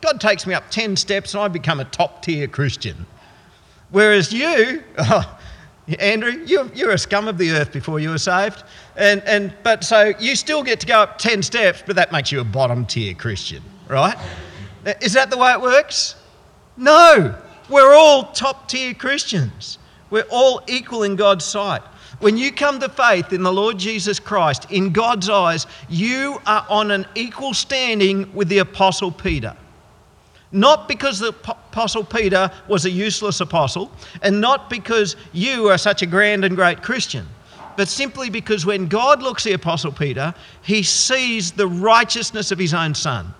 God 0.00 0.20
takes 0.20 0.46
me 0.46 0.54
up 0.54 0.70
10 0.70 0.96
steps 0.96 1.34
and 1.34 1.42
I 1.42 1.48
become 1.48 1.80
a 1.80 1.84
top 1.86 2.22
tier 2.22 2.46
Christian. 2.46 3.06
Whereas 3.90 4.32
you, 4.32 4.84
oh, 4.98 5.38
Andrew, 6.00 6.42
you're, 6.46 6.66
you're 6.74 6.90
a 6.90 6.98
scum 6.98 7.28
of 7.28 7.38
the 7.38 7.50
earth 7.52 7.72
before 7.72 8.00
you 8.00 8.10
were 8.10 8.18
saved. 8.18 8.64
And, 8.96 9.22
and, 9.24 9.52
but 9.62 9.84
so 9.84 10.12
you 10.18 10.36
still 10.36 10.62
get 10.62 10.80
to 10.80 10.86
go 10.86 11.00
up 11.00 11.18
10 11.18 11.42
steps, 11.42 11.82
but 11.86 11.96
that 11.96 12.12
makes 12.12 12.30
you 12.32 12.40
a 12.40 12.44
bottom 12.44 12.86
tier 12.86 13.14
Christian, 13.14 13.62
right? 13.88 14.16
Is 15.00 15.12
that 15.12 15.30
the 15.30 15.38
way 15.38 15.52
it 15.52 15.60
works? 15.60 16.16
No. 16.76 17.38
We're 17.68 17.94
all 17.94 18.32
top 18.32 18.68
tier 18.68 18.94
Christians. 18.94 19.78
We're 20.10 20.26
all 20.30 20.62
equal 20.66 21.04
in 21.04 21.16
God's 21.16 21.44
sight. 21.44 21.82
When 22.18 22.36
you 22.36 22.52
come 22.52 22.78
to 22.80 22.88
faith 22.88 23.32
in 23.32 23.42
the 23.42 23.52
Lord 23.52 23.78
Jesus 23.78 24.20
Christ, 24.20 24.70
in 24.70 24.92
God's 24.92 25.28
eyes, 25.28 25.66
you 25.88 26.40
are 26.46 26.66
on 26.68 26.90
an 26.90 27.06
equal 27.14 27.54
standing 27.54 28.32
with 28.34 28.48
the 28.48 28.58
Apostle 28.58 29.10
Peter. 29.10 29.56
Not 30.52 30.86
because 30.86 31.18
the 31.18 31.28
Apostle 31.28 32.04
Peter 32.04 32.50
was 32.68 32.84
a 32.84 32.90
useless 32.90 33.40
apostle, 33.40 33.90
and 34.20 34.40
not 34.40 34.68
because 34.68 35.16
you 35.32 35.68
are 35.68 35.78
such 35.78 36.02
a 36.02 36.06
grand 36.06 36.44
and 36.44 36.54
great 36.54 36.82
Christian, 36.82 37.26
but 37.76 37.88
simply 37.88 38.28
because 38.28 38.66
when 38.66 38.86
God 38.86 39.22
looks 39.22 39.46
at 39.46 39.50
the 39.50 39.54
Apostle 39.54 39.92
Peter, 39.92 40.34
he 40.62 40.82
sees 40.82 41.52
the 41.52 41.66
righteousness 41.66 42.52
of 42.52 42.58
his 42.58 42.74
own 42.74 42.94
son. 42.94 43.32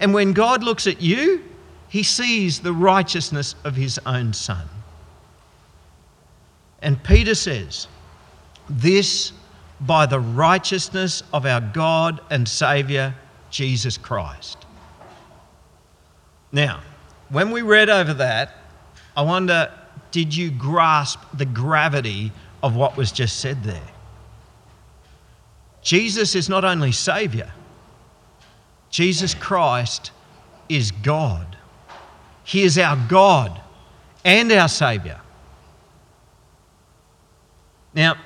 And 0.00 0.12
when 0.12 0.32
God 0.32 0.64
looks 0.64 0.88
at 0.88 1.00
you, 1.00 1.44
he 1.88 2.02
sees 2.02 2.60
the 2.60 2.72
righteousness 2.72 3.54
of 3.64 3.76
his 3.76 4.00
own 4.04 4.32
son. 4.32 4.66
And 6.82 7.02
Peter 7.04 7.34
says, 7.34 7.86
This 8.68 9.32
by 9.80 10.06
the 10.06 10.20
righteousness 10.20 11.22
of 11.32 11.46
our 11.46 11.60
God 11.60 12.20
and 12.30 12.48
Saviour, 12.48 13.14
Jesus 13.50 13.96
Christ. 13.98 14.66
Now, 16.52 16.80
when 17.28 17.50
we 17.50 17.62
read 17.62 17.88
over 17.88 18.14
that, 18.14 18.52
I 19.16 19.22
wonder 19.22 19.72
did 20.10 20.34
you 20.34 20.50
grasp 20.50 21.20
the 21.34 21.44
gravity 21.44 22.32
of 22.62 22.74
what 22.74 22.96
was 22.96 23.12
just 23.12 23.38
said 23.38 23.62
there? 23.62 23.80
Jesus 25.82 26.34
is 26.34 26.48
not 26.48 26.64
only 26.64 26.92
Saviour, 26.92 27.50
Jesus 28.90 29.34
Christ 29.34 30.10
is 30.68 30.90
God. 30.90 31.56
He 32.44 32.62
is 32.62 32.78
our 32.78 32.96
God 33.08 33.60
and 34.24 34.50
our 34.52 34.68
Saviour. 34.68 35.20
Now, 37.94 38.16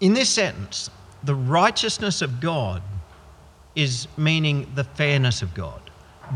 in 0.00 0.14
this 0.14 0.28
sentence, 0.28 0.90
the 1.22 1.34
righteousness 1.34 2.22
of 2.22 2.40
God 2.40 2.82
is 3.74 4.08
meaning 4.16 4.70
the 4.74 4.84
fairness 4.84 5.42
of 5.42 5.54
God, 5.54 5.87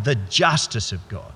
the 0.05 0.15
justice 0.15 0.93
of 0.93 1.07
God. 1.09 1.33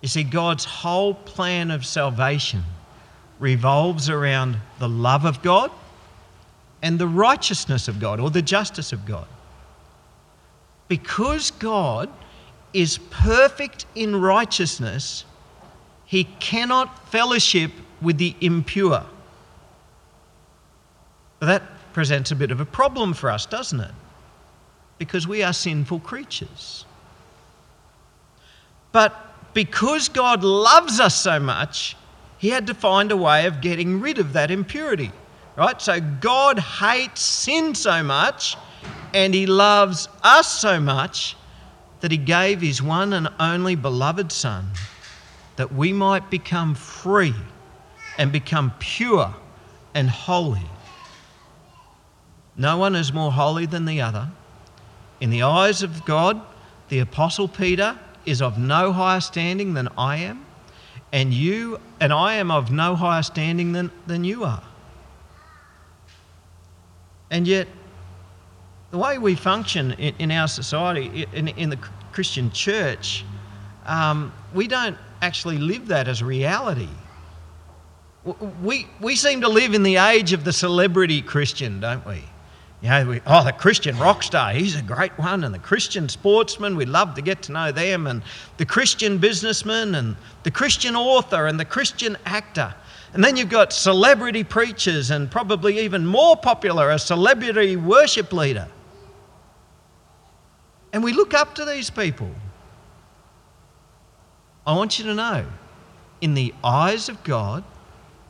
You 0.00 0.08
see, 0.08 0.22
God's 0.22 0.64
whole 0.64 1.14
plan 1.14 1.70
of 1.70 1.84
salvation 1.84 2.62
revolves 3.38 4.08
around 4.08 4.56
the 4.78 4.88
love 4.88 5.24
of 5.24 5.42
God 5.42 5.70
and 6.82 6.98
the 6.98 7.08
righteousness 7.08 7.88
of 7.88 7.98
God 7.98 8.20
or 8.20 8.30
the 8.30 8.42
justice 8.42 8.92
of 8.92 9.04
God. 9.04 9.26
Because 10.86 11.50
God 11.50 12.08
is 12.72 12.98
perfect 13.10 13.86
in 13.94 14.14
righteousness, 14.16 15.24
he 16.04 16.24
cannot 16.24 17.10
fellowship 17.10 17.72
with 18.00 18.18
the 18.18 18.34
impure. 18.40 19.04
That 21.40 21.62
presents 21.92 22.30
a 22.30 22.36
bit 22.36 22.50
of 22.50 22.60
a 22.60 22.64
problem 22.64 23.12
for 23.12 23.30
us, 23.30 23.46
doesn't 23.46 23.80
it? 23.80 23.92
Because 24.98 25.26
we 25.26 25.42
are 25.42 25.52
sinful 25.52 26.00
creatures. 26.00 26.84
But 28.92 29.54
because 29.54 30.08
God 30.08 30.42
loves 30.42 31.00
us 31.00 31.14
so 31.14 31.40
much, 31.40 31.96
he 32.38 32.50
had 32.50 32.66
to 32.68 32.74
find 32.74 33.10
a 33.10 33.16
way 33.16 33.46
of 33.46 33.60
getting 33.60 34.00
rid 34.00 34.18
of 34.18 34.32
that 34.32 34.50
impurity. 34.50 35.10
Right? 35.56 35.80
So 35.82 36.00
God 36.00 36.58
hates 36.58 37.20
sin 37.20 37.74
so 37.74 38.02
much 38.02 38.56
and 39.12 39.34
he 39.34 39.46
loves 39.46 40.08
us 40.22 40.46
so 40.48 40.78
much 40.78 41.36
that 42.00 42.12
he 42.12 42.16
gave 42.16 42.60
his 42.60 42.80
one 42.80 43.12
and 43.12 43.28
only 43.40 43.74
beloved 43.74 44.30
Son 44.30 44.70
that 45.56 45.72
we 45.72 45.92
might 45.92 46.30
become 46.30 46.76
free 46.76 47.34
and 48.16 48.30
become 48.30 48.72
pure 48.78 49.34
and 49.94 50.08
holy. 50.08 50.66
No 52.56 52.76
one 52.76 52.94
is 52.94 53.12
more 53.12 53.32
holy 53.32 53.66
than 53.66 53.84
the 53.84 54.00
other. 54.00 54.28
In 55.20 55.30
the 55.30 55.42
eyes 55.42 55.82
of 55.82 56.04
God, 56.04 56.40
the 56.88 57.00
Apostle 57.00 57.48
Peter 57.48 57.98
is 58.28 58.42
of 58.42 58.58
no 58.58 58.92
higher 58.92 59.20
standing 59.20 59.74
than 59.74 59.88
I 59.96 60.18
am, 60.18 60.44
and 61.12 61.32
you 61.32 61.80
and 62.00 62.12
I 62.12 62.34
am 62.34 62.50
of 62.50 62.70
no 62.70 62.94
higher 62.94 63.22
standing 63.22 63.72
than, 63.72 63.90
than 64.06 64.24
you 64.24 64.44
are. 64.44 64.62
And 67.30 67.46
yet, 67.46 67.68
the 68.90 68.98
way 68.98 69.18
we 69.18 69.34
function 69.34 69.92
in, 69.92 70.14
in 70.18 70.30
our 70.30 70.48
society, 70.48 71.26
in, 71.32 71.48
in, 71.48 71.70
the 71.70 71.78
Christian 72.12 72.50
church, 72.50 73.24
um, 73.84 74.32
we 74.54 74.66
don't 74.66 74.96
actually 75.20 75.58
live 75.58 75.88
that 75.88 76.08
as 76.08 76.22
reality. 76.22 76.88
We, 78.62 78.86
we 79.00 79.16
seem 79.16 79.42
to 79.42 79.48
live 79.48 79.74
in 79.74 79.82
the 79.82 79.96
age 79.96 80.32
of 80.32 80.44
the 80.44 80.52
celebrity 80.52 81.22
Christian, 81.22 81.80
don't 81.80 82.04
we? 82.06 82.22
You 82.80 82.90
know, 82.90 83.06
we, 83.06 83.20
oh, 83.26 83.44
the 83.44 83.52
Christian 83.52 83.98
rock 83.98 84.22
star, 84.22 84.52
he's 84.52 84.76
a 84.76 84.82
great 84.82 85.16
one. 85.18 85.42
And 85.42 85.52
the 85.52 85.58
Christian 85.58 86.08
sportsman, 86.08 86.76
we 86.76 86.86
love 86.86 87.14
to 87.14 87.22
get 87.22 87.42
to 87.44 87.52
know 87.52 87.72
them. 87.72 88.06
And 88.06 88.22
the 88.56 88.66
Christian 88.66 89.18
businessman, 89.18 89.96
and 89.96 90.16
the 90.44 90.50
Christian 90.50 90.94
author, 90.94 91.46
and 91.46 91.58
the 91.58 91.64
Christian 91.64 92.16
actor. 92.24 92.72
And 93.14 93.24
then 93.24 93.36
you've 93.36 93.48
got 93.48 93.72
celebrity 93.72 94.44
preachers, 94.44 95.10
and 95.10 95.28
probably 95.28 95.80
even 95.80 96.06
more 96.06 96.36
popular, 96.36 96.90
a 96.90 96.98
celebrity 96.98 97.74
worship 97.74 98.32
leader. 98.32 98.68
And 100.92 101.02
we 101.02 101.12
look 101.12 101.34
up 101.34 101.56
to 101.56 101.64
these 101.64 101.90
people. 101.90 102.30
I 104.66 104.76
want 104.76 104.98
you 104.98 105.04
to 105.06 105.14
know, 105.14 105.46
in 106.20 106.34
the 106.34 106.54
eyes 106.62 107.08
of 107.08 107.24
God, 107.24 107.64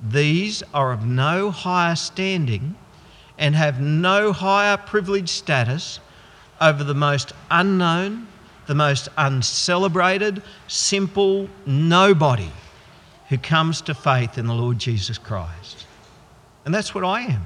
these 0.00 0.62
are 0.72 0.92
of 0.92 1.04
no 1.04 1.50
higher 1.50 1.96
standing 1.96 2.76
and 3.38 3.55
have 3.55 3.81
no 3.81 4.33
higher 4.33 4.77
privileged 4.77 5.29
status 5.29 6.01
over 6.61 6.83
the 6.85 6.94
most 6.94 7.33
unknown, 7.51 8.27
the 8.66 8.74
most 8.74 9.09
uncelebrated, 9.16 10.42
simple 10.66 11.48
nobody 11.64 12.51
who 13.29 13.38
comes 13.38 13.81
to 13.83 13.94
faith 13.94 14.38
in 14.38 14.46
the 14.46 14.55
Lord 14.55 14.79
Jesus 14.79 15.18
Christ. 15.18 15.87
And 16.64 16.74
that's 16.74 16.94
what 16.94 17.05
I 17.05 17.22
am. 17.22 17.42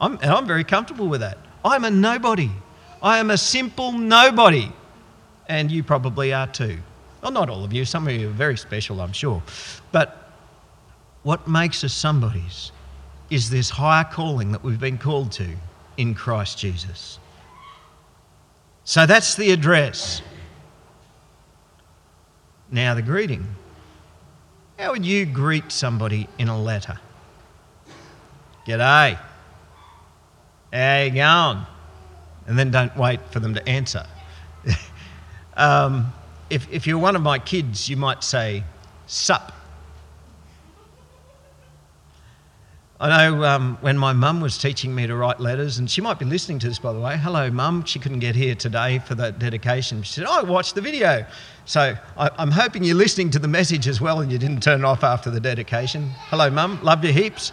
I'm, 0.00 0.14
and 0.14 0.30
I'm 0.30 0.46
very 0.46 0.64
comfortable 0.64 1.08
with 1.08 1.20
that. 1.20 1.38
I'm 1.64 1.84
a 1.84 1.90
nobody. 1.90 2.50
I 3.02 3.18
am 3.18 3.30
a 3.30 3.36
simple 3.36 3.92
nobody. 3.92 4.72
And 5.48 5.70
you 5.70 5.82
probably 5.82 6.32
are 6.32 6.46
too. 6.46 6.78
Well, 7.22 7.32
not 7.32 7.50
all 7.50 7.64
of 7.64 7.72
you. 7.72 7.84
Some 7.84 8.08
of 8.08 8.14
you 8.14 8.28
are 8.28 8.32
very 8.32 8.56
special, 8.56 9.00
I'm 9.00 9.12
sure. 9.12 9.42
But 9.92 10.32
what 11.22 11.46
makes 11.46 11.84
us 11.84 11.92
somebodies 11.92 12.72
is 13.30 13.48
this 13.48 13.70
higher 13.70 14.04
calling 14.04 14.52
that 14.52 14.62
we've 14.62 14.80
been 14.80 14.98
called 14.98 15.32
to 15.32 15.48
in 15.96 16.14
Christ 16.14 16.58
Jesus. 16.58 17.18
So 18.84 19.06
that's 19.06 19.36
the 19.36 19.52
address. 19.52 20.20
Now, 22.70 22.94
the 22.94 23.02
greeting. 23.02 23.46
How 24.78 24.92
would 24.92 25.04
you 25.04 25.26
greet 25.26 25.70
somebody 25.70 26.28
in 26.38 26.48
a 26.48 26.60
letter? 26.60 26.98
G'day. 28.66 29.18
How 30.72 31.02
you 31.02 31.10
going? 31.10 31.66
And 32.46 32.58
then 32.58 32.70
don't 32.70 32.96
wait 32.96 33.20
for 33.30 33.40
them 33.40 33.54
to 33.54 33.68
answer. 33.68 34.06
um, 35.54 36.12
if, 36.48 36.70
if 36.72 36.86
you're 36.86 36.98
one 36.98 37.14
of 37.14 37.22
my 37.22 37.38
kids, 37.38 37.88
you 37.88 37.96
might 37.96 38.24
say, 38.24 38.64
Sup. 39.06 39.52
I 43.02 43.30
know 43.30 43.44
um, 43.44 43.78
when 43.80 43.96
my 43.96 44.12
mum 44.12 44.42
was 44.42 44.58
teaching 44.58 44.94
me 44.94 45.06
to 45.06 45.16
write 45.16 45.40
letters, 45.40 45.78
and 45.78 45.90
she 45.90 46.02
might 46.02 46.18
be 46.18 46.26
listening 46.26 46.58
to 46.58 46.68
this, 46.68 46.78
by 46.78 46.92
the 46.92 47.00
way. 47.00 47.16
Hello, 47.16 47.50
mum. 47.50 47.82
She 47.86 47.98
couldn't 47.98 48.18
get 48.18 48.34
here 48.34 48.54
today 48.54 48.98
for 48.98 49.14
that 49.14 49.38
dedication. 49.38 50.02
She 50.02 50.12
said, 50.12 50.26
oh, 50.28 50.40
I 50.40 50.42
watched 50.42 50.74
the 50.74 50.82
video. 50.82 51.24
So 51.64 51.96
I, 52.18 52.30
I'm 52.36 52.50
hoping 52.50 52.84
you're 52.84 52.94
listening 52.94 53.30
to 53.30 53.38
the 53.38 53.48
message 53.48 53.88
as 53.88 54.02
well 54.02 54.20
and 54.20 54.30
you 54.30 54.36
didn't 54.36 54.62
turn 54.62 54.84
off 54.84 55.02
after 55.02 55.30
the 55.30 55.40
dedication. 55.40 56.10
Hello, 56.28 56.50
mum. 56.50 56.78
Love 56.82 57.02
you 57.02 57.10
heaps. 57.10 57.52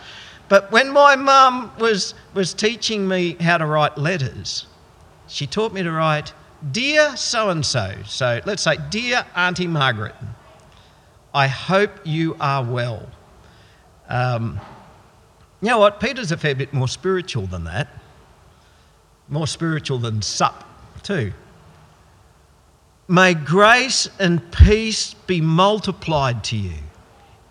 But 0.50 0.70
when 0.70 0.92
my 0.92 1.16
mum 1.16 1.72
was, 1.80 2.14
was 2.34 2.54
teaching 2.54 3.08
me 3.08 3.38
how 3.40 3.58
to 3.58 3.66
write 3.66 3.98
letters, 3.98 4.66
she 5.28 5.48
taught 5.48 5.72
me 5.72 5.82
to 5.82 5.92
write, 5.94 6.34
Dear 6.74 7.16
so 7.16 7.52
and 7.52 7.66
so. 7.66 7.94
So 8.06 8.42
let's 8.46 8.64
say, 8.64 8.76
Dear 8.90 9.26
Auntie 9.34 9.68
Margaret, 9.68 10.16
I 11.34 11.48
hope 11.48 11.92
you 12.04 12.36
are 12.42 12.66
well. 12.66 13.08
Um, 14.10 14.60
you 15.62 15.70
know 15.70 15.80
what? 15.80 16.00
Peter's 16.00 16.32
a 16.32 16.38
fair 16.38 16.56
bit 16.56 16.74
more 16.74 16.88
spiritual 16.88 17.48
than 17.48 17.64
that. 17.64 17.88
More 19.30 19.48
spiritual 19.48 19.98
than 19.98 20.22
sup, 20.22 20.64
too. 21.04 21.34
May 23.08 23.34
grace 23.34 24.10
and 24.20 24.52
peace 24.52 25.14
be 25.14 25.42
multiplied 25.42 26.44
to 26.46 26.58
you 26.58 26.76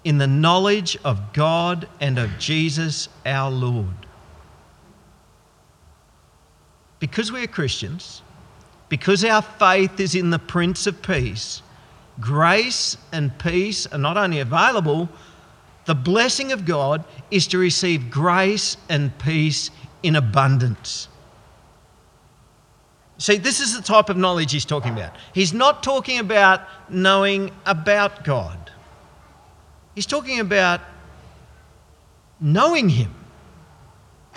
in 0.04 0.18
the 0.18 0.26
knowledge 0.26 0.96
of 1.04 1.32
God 1.32 1.88
and 2.00 2.18
of 2.18 2.38
Jesus 2.38 3.08
our 3.24 3.50
Lord. 3.50 4.06
Because 7.00 7.32
we 7.32 7.42
are 7.42 7.48
Christians, 7.48 8.22
because 8.88 9.24
our 9.24 9.42
faith 9.42 9.98
is 9.98 10.14
in 10.14 10.30
the 10.30 10.38
Prince 10.38 10.86
of 10.86 11.02
Peace, 11.02 11.60
grace 12.20 12.96
and 13.12 13.36
peace 13.38 13.86
are 13.86 13.98
not 13.98 14.16
only 14.16 14.38
available, 14.38 15.08
the 15.86 15.94
blessing 15.94 16.52
of 16.52 16.64
God 16.64 17.04
is 17.30 17.46
to 17.48 17.58
receive 17.58 18.10
grace 18.10 18.76
and 18.88 19.16
peace 19.18 19.70
in 20.02 20.16
abundance. 20.16 21.08
See, 23.18 23.38
this 23.38 23.60
is 23.60 23.74
the 23.74 23.82
type 23.82 24.10
of 24.10 24.16
knowledge 24.16 24.52
he's 24.52 24.66
talking 24.66 24.92
about. 24.92 25.14
He's 25.32 25.54
not 25.54 25.82
talking 25.82 26.18
about 26.18 26.62
knowing 26.90 27.50
about 27.64 28.24
God, 28.24 28.70
he's 29.94 30.06
talking 30.06 30.40
about 30.40 30.80
knowing 32.40 32.88
Him. 32.88 33.14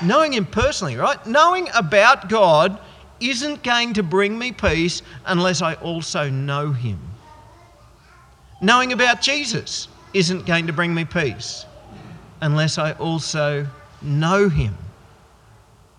Knowing 0.04 0.34
Him 0.34 0.46
personally, 0.46 0.96
right? 0.96 1.24
Knowing 1.26 1.68
about 1.76 2.30
God 2.30 2.80
isn't 3.20 3.64
going 3.64 3.94
to 3.96 4.04
bring 4.04 4.38
me 4.38 4.52
peace 4.52 5.02
unless 5.26 5.62
I 5.62 5.74
also 5.76 6.30
know 6.30 6.72
Him. 6.72 7.00
Knowing 8.62 8.94
about 8.94 9.22
Jesus 9.22 9.88
isn't 10.14 10.46
going 10.46 10.68
to 10.68 10.74
bring 10.74 10.94
me 10.94 11.06
peace 11.06 11.66
unless 12.42 12.78
I 12.78 12.94
also 12.94 13.68
know 14.02 14.50
Him. 14.50 14.76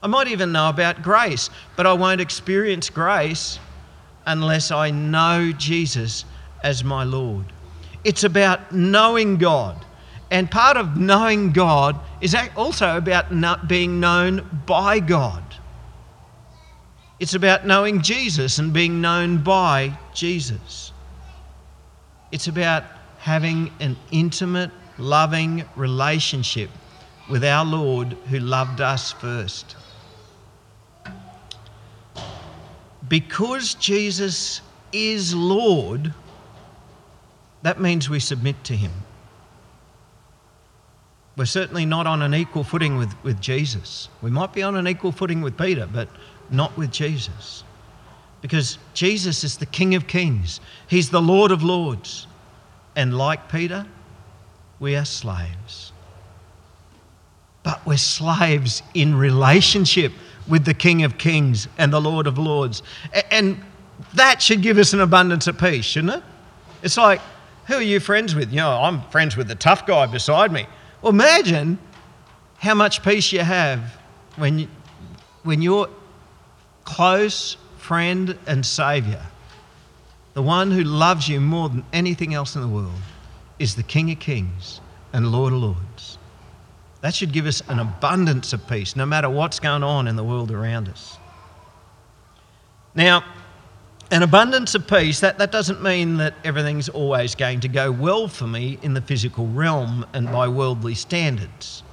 I 0.03 0.07
might 0.07 0.29
even 0.29 0.53
know 0.53 0.69
about 0.69 1.03
grace, 1.03 1.51
but 1.77 1.87
I 1.87 1.93
won't 1.93 2.21
experience 2.21 2.89
grace 2.89 3.59
unless 4.27 4.71
I 4.71 4.91
know 4.91 5.53
Jesus 5.53 6.25
as 6.63 6.83
my 6.83 7.05
Lord. 7.05 7.47
It's 8.05 8.25
about 8.25 8.73
knowing 8.73 9.37
God. 9.37 9.85
And 10.31 10.51
part 10.51 10.77
of 10.77 10.97
knowing 10.97 11.53
God 11.53 11.99
is 12.21 12.37
also 12.57 12.97
about 12.97 13.69
being 13.69 14.01
known 14.01 14.63
by 14.65 15.01
God. 15.01 15.43
It's 17.19 17.35
about 17.35 17.67
knowing 17.67 18.01
Jesus 18.01 18.59
and 18.59 18.73
being 18.73 19.01
known 19.01 19.43
by 19.43 19.99
Jesus. 20.15 20.93
It's 22.33 22.47
about 22.47 22.85
having 23.21 23.71
an 23.81 23.97
intimate, 24.11 24.71
loving 24.97 25.63
relationship 25.77 26.71
with 27.29 27.45
our 27.45 27.65
Lord 27.67 28.15
who 28.31 28.39
loved 28.39 28.81
us 28.81 29.13
first. 29.13 29.77
Because 33.07 33.75
Jesus 33.75 34.63
is 34.93 35.35
Lord, 35.35 36.15
that 37.63 37.79
means 37.79 38.09
we 38.09 38.21
submit 38.21 38.65
to 38.65 38.75
him. 38.75 38.93
We're 41.37 41.45
certainly 41.45 41.85
not 41.85 42.07
on 42.07 42.23
an 42.23 42.35
equal 42.35 42.65
footing 42.65 42.97
with, 42.97 43.15
with 43.23 43.39
Jesus. 43.41 44.09
We 44.23 44.31
might 44.31 44.55
be 44.55 44.63
on 44.63 44.77
an 44.77 44.89
equal 44.89 45.13
footing 45.13 45.43
with 45.43 45.59
Peter, 45.59 45.87
but 45.87 46.09
not 46.51 46.77
with 46.77 46.91
Jesus. 46.91 47.65
Because 48.41 48.79
Jesus 48.95 49.45
is 49.45 49.59
the 49.59 49.67
King 49.67 49.95
of 49.95 50.07
Kings, 50.07 50.61
He's 50.89 51.11
the 51.11 51.21
Lord 51.21 51.51
of 51.51 51.63
Lords. 51.63 52.27
And 52.97 53.17
like 53.17 53.51
Peter, 53.51 53.87
we 54.79 54.97
are 54.97 55.05
slaves. 55.05 55.93
But 57.63 57.85
we're 57.87 57.97
slaves 57.97 58.83
in 58.95 59.15
relationship 59.15 60.13
with 60.49 60.65
the 60.65 60.75
King 60.75 61.05
of 61.05 61.19
Kings 61.19 61.69
and 61.79 61.93
the 61.93 62.01
Lord 62.01 62.27
of 62.27 62.39
Lords. 62.39 62.83
And 63.31 63.63
that 64.15 64.43
should 64.43 64.63
give 64.63 64.79
us 64.79 64.93
an 64.93 65.01
abundance 65.01 65.47
of 65.47 65.59
peace, 65.59 65.85
shouldn't 65.85 66.15
it? 66.15 66.23
It's 66.83 66.97
like, 66.97 67.21
who 67.67 67.75
are 67.75 67.83
you 67.83 68.01
friends 68.01 68.35
with? 68.35 68.51
You 68.51 68.57
know, 68.57 68.71
I'm 68.71 69.03
friends 69.11 69.37
with 69.37 69.49
the 69.49 69.55
tough 69.55 69.87
guy 69.87 70.07
beside 70.07 70.51
me. 70.51 70.67
Well, 71.03 71.13
imagine 71.13 71.79
how 72.59 72.75
much 72.75 73.03
peace 73.03 73.33
you 73.33 73.41
have 73.41 73.97
when, 74.37 74.61
you, 74.61 74.69
when 75.45 75.63
your 75.63 75.89
close 76.85 77.57
friend 77.79 78.37
and 78.47 78.65
Saviour 78.65 79.23
the 80.35 80.43
one 80.43 80.71
who 80.71 80.85
loves 80.85 81.29
you 81.29 81.41
more 81.41 81.69
than 81.69 81.85
anything 81.93 82.35
else 82.35 82.55
in 82.55 82.63
the 82.63 82.69
world 82.69 83.01
is 83.59 83.75
the 83.75 83.83
King 83.83 84.11
of 84.11 84.19
Kings 84.19 84.81
and 85.13 85.33
Lord 85.33 85.53
of 85.53 85.61
Lords. 85.61 86.19
That 87.01 87.15
should 87.15 87.33
give 87.33 87.47
us 87.47 87.63
an 87.69 87.79
abundance 87.79 88.53
of 88.53 88.67
peace 88.69 88.95
no 88.95 89.07
matter 89.07 89.29
what's 89.29 89.59
going 89.59 89.83
on 89.83 90.07
in 90.07 90.17
the 90.17 90.25
world 90.25 90.51
around 90.51 90.89
us. 90.89 91.19
Now, 92.95 93.25
an 94.11 94.23
abundance 94.23 94.75
of 94.75 94.89
peace, 94.89 95.21
that, 95.21 95.39
that 95.39 95.53
doesn't 95.53 95.83
mean 95.83 96.17
that 96.17 96.35
everything's 96.45 96.89
always 96.89 97.35
going 97.35 97.61
to 97.61 97.69
go 97.69 97.93
well 97.93 98.27
for 98.27 98.47
me 98.47 98.79
in 98.83 98.93
the 98.93 99.01
physical 99.01 99.47
realm 99.47 100.05
and 100.13 100.27
by 100.27 100.49
worldly 100.49 100.95
standards. 100.95 101.85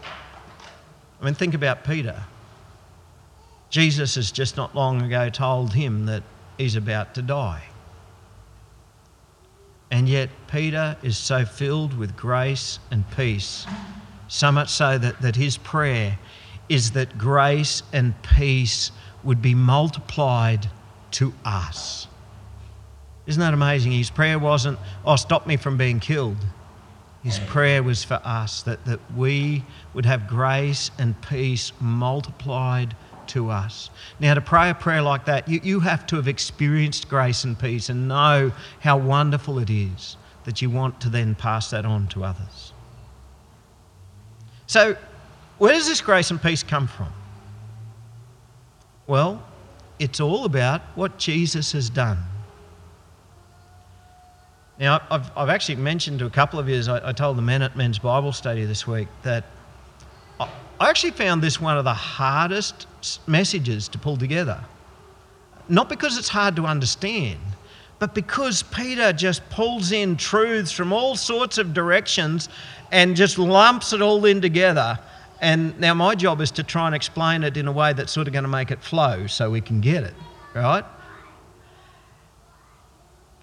I 1.21 1.25
mean, 1.25 1.35
think 1.35 1.53
about 1.53 1.83
Peter. 1.83 2.23
Jesus 3.69 4.15
has 4.15 4.31
just 4.31 4.57
not 4.57 4.75
long 4.75 5.01
ago 5.01 5.29
told 5.29 5.73
him 5.73 6.05
that 6.07 6.23
he's 6.57 6.75
about 6.75 7.13
to 7.15 7.21
die. 7.21 7.63
And 9.89 10.09
yet, 10.09 10.29
Peter 10.51 10.97
is 11.01 11.17
so 11.17 11.45
filled 11.45 11.97
with 11.97 12.17
grace 12.17 12.79
and 12.91 13.09
peace, 13.11 13.65
so 14.27 14.51
much 14.51 14.69
so 14.69 14.97
that, 14.97 15.21
that 15.21 15.35
his 15.35 15.57
prayer 15.57 16.19
is 16.67 16.91
that 16.91 17.17
grace 17.17 17.83
and 17.93 18.21
peace 18.21 18.91
would 19.23 19.41
be 19.41 19.55
multiplied 19.55 20.69
to 21.11 21.33
us. 21.45 22.07
Isn't 23.25 23.41
that 23.41 23.53
amazing? 23.53 23.91
His 23.93 24.09
prayer 24.09 24.39
wasn't, 24.39 24.77
oh, 25.05 25.15
stop 25.15 25.47
me 25.47 25.57
from 25.57 25.77
being 25.77 25.99
killed. 25.99 26.37
His 27.23 27.39
prayer 27.39 27.83
was 27.83 28.03
for 28.03 28.21
us 28.23 28.61
that, 28.63 28.85
that 28.85 28.99
we 29.15 29.65
would 29.93 30.05
have 30.05 30.27
grace 30.27 30.91
and 30.97 31.19
peace 31.21 31.73
multiplied 31.81 32.95
to 33.29 33.49
us. 33.49 33.89
Now, 34.19 34.33
to 34.33 34.41
pray 34.41 34.69
a 34.69 34.73
prayer 34.73 35.01
like 35.01 35.25
that, 35.25 35.47
you, 35.47 35.59
you 35.63 35.79
have 35.81 36.05
to 36.07 36.15
have 36.15 36.27
experienced 36.27 37.09
grace 37.09 37.43
and 37.43 37.57
peace 37.57 37.89
and 37.89 38.07
know 38.07 38.51
how 38.79 38.97
wonderful 38.97 39.59
it 39.59 39.69
is 39.69 40.17
that 40.45 40.61
you 40.61 40.69
want 40.69 41.01
to 41.01 41.09
then 41.09 41.35
pass 41.35 41.69
that 41.71 41.85
on 41.85 42.07
to 42.07 42.23
others. 42.23 42.73
So, 44.65 44.95
where 45.57 45.73
does 45.73 45.87
this 45.87 46.01
grace 46.01 46.31
and 46.31 46.41
peace 46.41 46.63
come 46.63 46.87
from? 46.87 47.11
Well, 49.07 49.43
it's 49.99 50.19
all 50.19 50.45
about 50.45 50.81
what 50.95 51.17
Jesus 51.17 51.71
has 51.71 51.89
done. 51.89 52.19
Now, 54.79 55.01
I've, 55.09 55.31
I've 55.35 55.49
actually 55.49 55.77
mentioned 55.77 56.19
to 56.19 56.25
a 56.25 56.29
couple 56.29 56.59
of 56.59 56.69
you, 56.69 56.81
I, 56.87 57.09
I 57.09 57.11
told 57.11 57.37
the 57.37 57.41
men 57.41 57.61
at 57.61 57.75
Men's 57.75 57.97
Bible 57.97 58.31
Study 58.31 58.63
this 58.65 58.85
week, 58.85 59.07
that 59.23 59.45
I, 60.79 60.89
actually 60.89 61.11
found 61.11 61.41
this 61.41 61.59
one 61.59 61.77
of 61.77 61.83
the 61.83 61.93
hardest 61.93 62.87
messages 63.27 63.87
to 63.89 63.97
pull 63.97 64.17
together. 64.17 64.59
Not 65.69 65.89
because 65.89 66.17
it's 66.17 66.29
hard 66.29 66.55
to 66.57 66.65
understand, 66.65 67.39
but 67.99 68.13
because 68.13 68.63
Peter 68.63 69.11
just 69.11 69.47
pulls 69.49 69.91
in 69.91 70.17
truths 70.17 70.71
from 70.71 70.93
all 70.93 71.15
sorts 71.15 71.57
of 71.57 71.73
directions 71.73 72.47
and 72.91 73.15
just 73.15 73.37
lumps 73.37 73.91
it 73.93 74.01
all 74.01 74.23
in 74.25 74.39
together. 74.41 74.99
And 75.41 75.79
now 75.79 75.93
my 75.93 76.15
job 76.15 76.41
is 76.41 76.51
to 76.51 76.63
try 76.63 76.85
and 76.85 76.95
explain 76.95 77.43
it 77.43 77.57
in 77.57 77.67
a 77.67 77.71
way 77.71 77.93
that's 77.93 78.11
sort 78.11 78.27
of 78.27 78.33
going 78.33 78.43
to 78.43 78.49
make 78.49 78.71
it 78.71 78.81
flow 78.81 79.27
so 79.27 79.49
we 79.49 79.61
can 79.61 79.81
get 79.81 80.03
it, 80.03 80.13
right? 80.53 80.85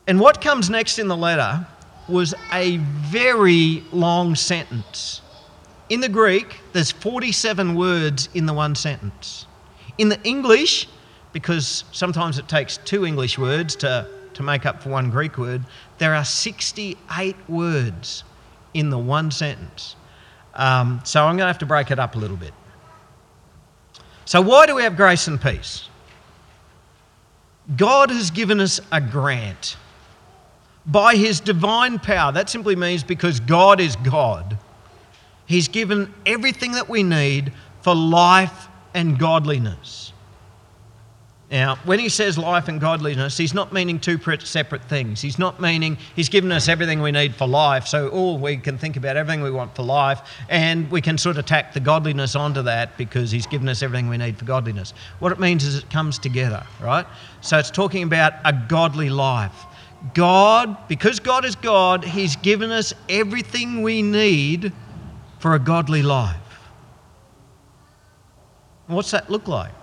And 0.07 0.21
what 0.21 0.41
comes 0.41 0.71
next 0.71 0.99
in 0.99 1.09
the 1.09 1.17
letter 1.17 1.67
was 2.09 2.35
a 2.53 2.77
very 2.77 3.83
long 3.93 4.35
sentence. 4.35 5.23
In 5.91 6.01
the 6.01 6.09
Greek, 6.09 6.61
there's 6.73 6.91
47 6.91 7.75
words 7.75 8.29
in 8.35 8.47
the 8.47 8.55
one 8.55 8.75
sentence. 8.75 9.47
In 9.99 10.09
the 10.09 10.21
English, 10.23 10.89
because 11.33 11.85
sometimes 11.93 12.39
it 12.39 12.49
takes 12.49 12.79
two 12.79 13.05
English 13.05 13.39
words 13.39 13.77
to, 13.77 14.09
to 14.33 14.43
make 14.43 14.65
up 14.65 14.83
for 14.83 14.89
one 14.89 15.11
Greek 15.11 15.37
word, 15.37 15.63
there 15.99 16.15
are 16.15 16.25
68 16.25 17.37
words 17.49 18.25
in 18.73 18.91
the 18.91 18.99
one 18.99 19.31
sentence. 19.31 19.97
Um, 20.55 21.01
so 21.05 21.25
I'm 21.25 21.37
going 21.37 21.45
to 21.45 21.49
have 21.49 21.59
to 21.59 21.67
break 21.67 21.91
it 21.91 21.99
up 21.99 22.15
a 22.15 22.19
little 22.19 22.37
bit. 22.37 22.55
So, 24.25 24.41
why 24.41 24.65
do 24.67 24.75
we 24.75 24.83
have 24.83 24.97
grace 24.97 25.29
and 25.29 25.41
peace? 25.41 25.89
God 27.77 28.11
has 28.11 28.31
given 28.31 28.61
us 28.61 28.81
a 28.91 29.01
grant 29.01 29.77
by 30.87 31.17
his 31.17 31.41
divine 31.41 31.99
power. 31.99 32.33
That 32.33 32.49
simply 32.49 32.77
means 32.77 33.03
because 33.03 33.41
God 33.41 33.81
is 33.81 33.97
God. 33.97 34.59
He's 35.47 35.69
given 35.69 36.13
everything 36.25 36.73
that 36.73 36.89
we 36.89 37.03
need 37.03 37.53
for 37.83 37.95
life 37.95 38.69
and 38.95 39.19
godliness. 39.19 40.13
Now, 41.51 41.77
when 41.85 41.99
he 41.99 42.09
says 42.09 42.39
life 42.39 42.69
and 42.69 42.81
godliness, 42.81 43.37
he's 43.37 43.55
not 43.55 43.73
meaning 43.73 44.01
two 44.01 44.19
separate 44.41 44.83
things. 44.85 45.21
He's 45.21 45.39
not 45.39 45.61
meaning 45.61 45.99
he's 46.17 46.29
given 46.29 46.51
us 46.51 46.69
everything 46.69 47.01
we 47.03 47.13
need 47.13 47.35
for 47.35 47.47
life, 47.47 47.87
so 47.87 48.09
all 48.09 48.39
we 48.39 48.57
can 48.57 48.79
think 48.79 48.97
about 48.97 49.17
everything 49.17 49.43
we 49.43 49.51
want 49.51 49.77
for 49.77 49.83
life, 49.83 50.23
and 50.49 50.91
we 50.91 51.01
can 51.01 51.19
sort 51.19 51.37
of 51.37 51.45
tack 51.47 51.73
the 51.73 51.81
godliness 51.81 52.35
onto 52.35 52.63
that 52.63 52.97
because 52.97 53.31
he's 53.31 53.47
given 53.47 53.69
us 53.69 53.83
everything 53.83 54.09
we 54.09 54.17
need 54.17 54.39
for 54.39 54.47
godliness. 54.47 54.95
What 55.19 55.31
it 55.31 55.39
means 55.39 55.65
is 55.65 55.77
it 55.77 55.89
comes 55.91 56.19
together, 56.19 56.67
right? 56.81 57.07
So 57.43 57.59
it's 57.59 57.71
talking 57.71 58.03
about 58.03 58.33
a 58.45 58.53
godly 58.53 59.11
life. 59.11 59.67
God, 60.13 60.77
because 60.89 61.21
God 61.21 61.45
is 61.45 61.55
God, 61.55 62.05
He's 62.05 62.37
given 62.37 62.71
us 62.71 62.93
everything 63.09 63.83
we 63.83 64.03
need 64.03 64.73
for 65.45 65.55
a 65.55 65.59
godly 65.59 66.03
life. 66.03 66.41
What's 68.87 69.11
that 69.11 69.29
look 69.29 69.47
like? 69.47 69.75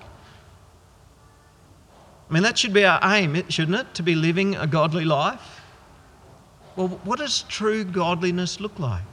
I 2.28 2.34
mean, 2.34 2.42
that 2.42 2.58
should 2.58 2.74
be 2.74 2.84
our 2.84 3.00
aim, 3.04 3.48
shouldn't 3.48 3.78
it? 3.78 3.94
To 3.94 4.02
be 4.02 4.16
living 4.16 4.56
a 4.56 4.66
godly 4.66 5.06
life. 5.06 5.62
Well, 6.76 6.88
what 7.04 7.20
does 7.20 7.44
true 7.44 7.84
godliness 7.84 8.60
look 8.60 8.80
like? 8.80 9.04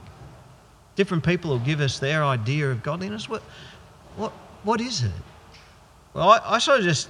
Different 0.95 1.23
people 1.23 1.51
will 1.51 1.59
give 1.59 1.81
us 1.81 1.99
their 1.99 2.23
idea 2.23 2.71
of 2.71 2.81
godliness. 2.81 3.29
What, 3.29 3.43
what, 4.17 4.31
what 4.63 4.81
is 4.81 5.03
it? 5.03 5.11
Well, 6.15 6.31
I, 6.31 6.55
I 6.55 6.57
sort 6.57 6.79
of 6.79 6.83
just 6.83 7.09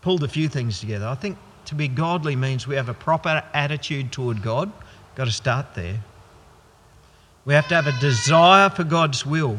pulled 0.00 0.24
a 0.24 0.28
few 0.28 0.48
things 0.48 0.80
together. 0.80 1.06
I 1.06 1.14
think 1.14 1.38
to 1.66 1.76
be 1.76 1.86
godly 1.86 2.34
means 2.34 2.66
we 2.66 2.74
have 2.74 2.88
a 2.88 2.94
proper 2.94 3.44
attitude 3.54 4.10
toward 4.10 4.42
God. 4.42 4.72
Got 5.14 5.26
to 5.26 5.30
start 5.30 5.72
there. 5.76 6.00
We 7.46 7.54
have 7.54 7.68
to 7.68 7.74
have 7.74 7.86
a 7.86 7.98
desire 8.00 8.68
for 8.68 8.84
God's 8.84 9.24
will 9.24 9.56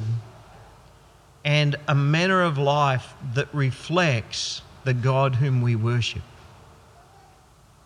and 1.44 1.76
a 1.88 1.96
manner 1.96 2.44
of 2.44 2.60
life 2.60 3.14
that 3.34 3.48
reflects 3.54 4.62
the 4.84 4.94
God 4.94 5.34
whom 5.34 5.62
we 5.62 5.76
worship. 5.76 6.22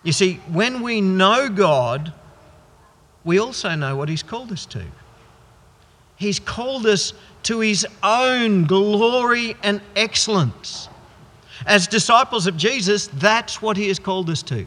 You 0.03 0.11
see, 0.11 0.41
when 0.51 0.81
we 0.81 0.99
know 0.99 1.47
God, 1.47 2.11
we 3.23 3.39
also 3.39 3.75
know 3.75 3.95
what 3.95 4.09
He's 4.09 4.23
called 4.23 4.51
us 4.51 4.65
to. 4.67 4.83
He's 6.17 6.39
called 6.39 6.85
us 6.85 7.13
to 7.43 7.61
His 7.61 7.87
own 8.03 8.65
glory 8.65 9.55
and 9.63 9.81
excellence. 9.95 10.89
As 11.65 11.87
disciples 11.87 12.47
of 12.47 12.57
Jesus, 12.57 13.07
that's 13.07 13.61
what 13.61 13.77
he 13.77 13.87
has 13.87 13.99
called 13.99 14.29
us 14.29 14.41
to 14.43 14.65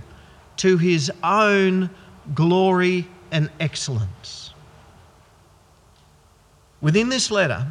to 0.57 0.79
his 0.79 1.11
own 1.25 1.91
glory 2.33 3.09
and 3.33 3.51
excellence. 3.59 4.44
Within 6.85 7.09
this 7.09 7.31
letter, 7.31 7.67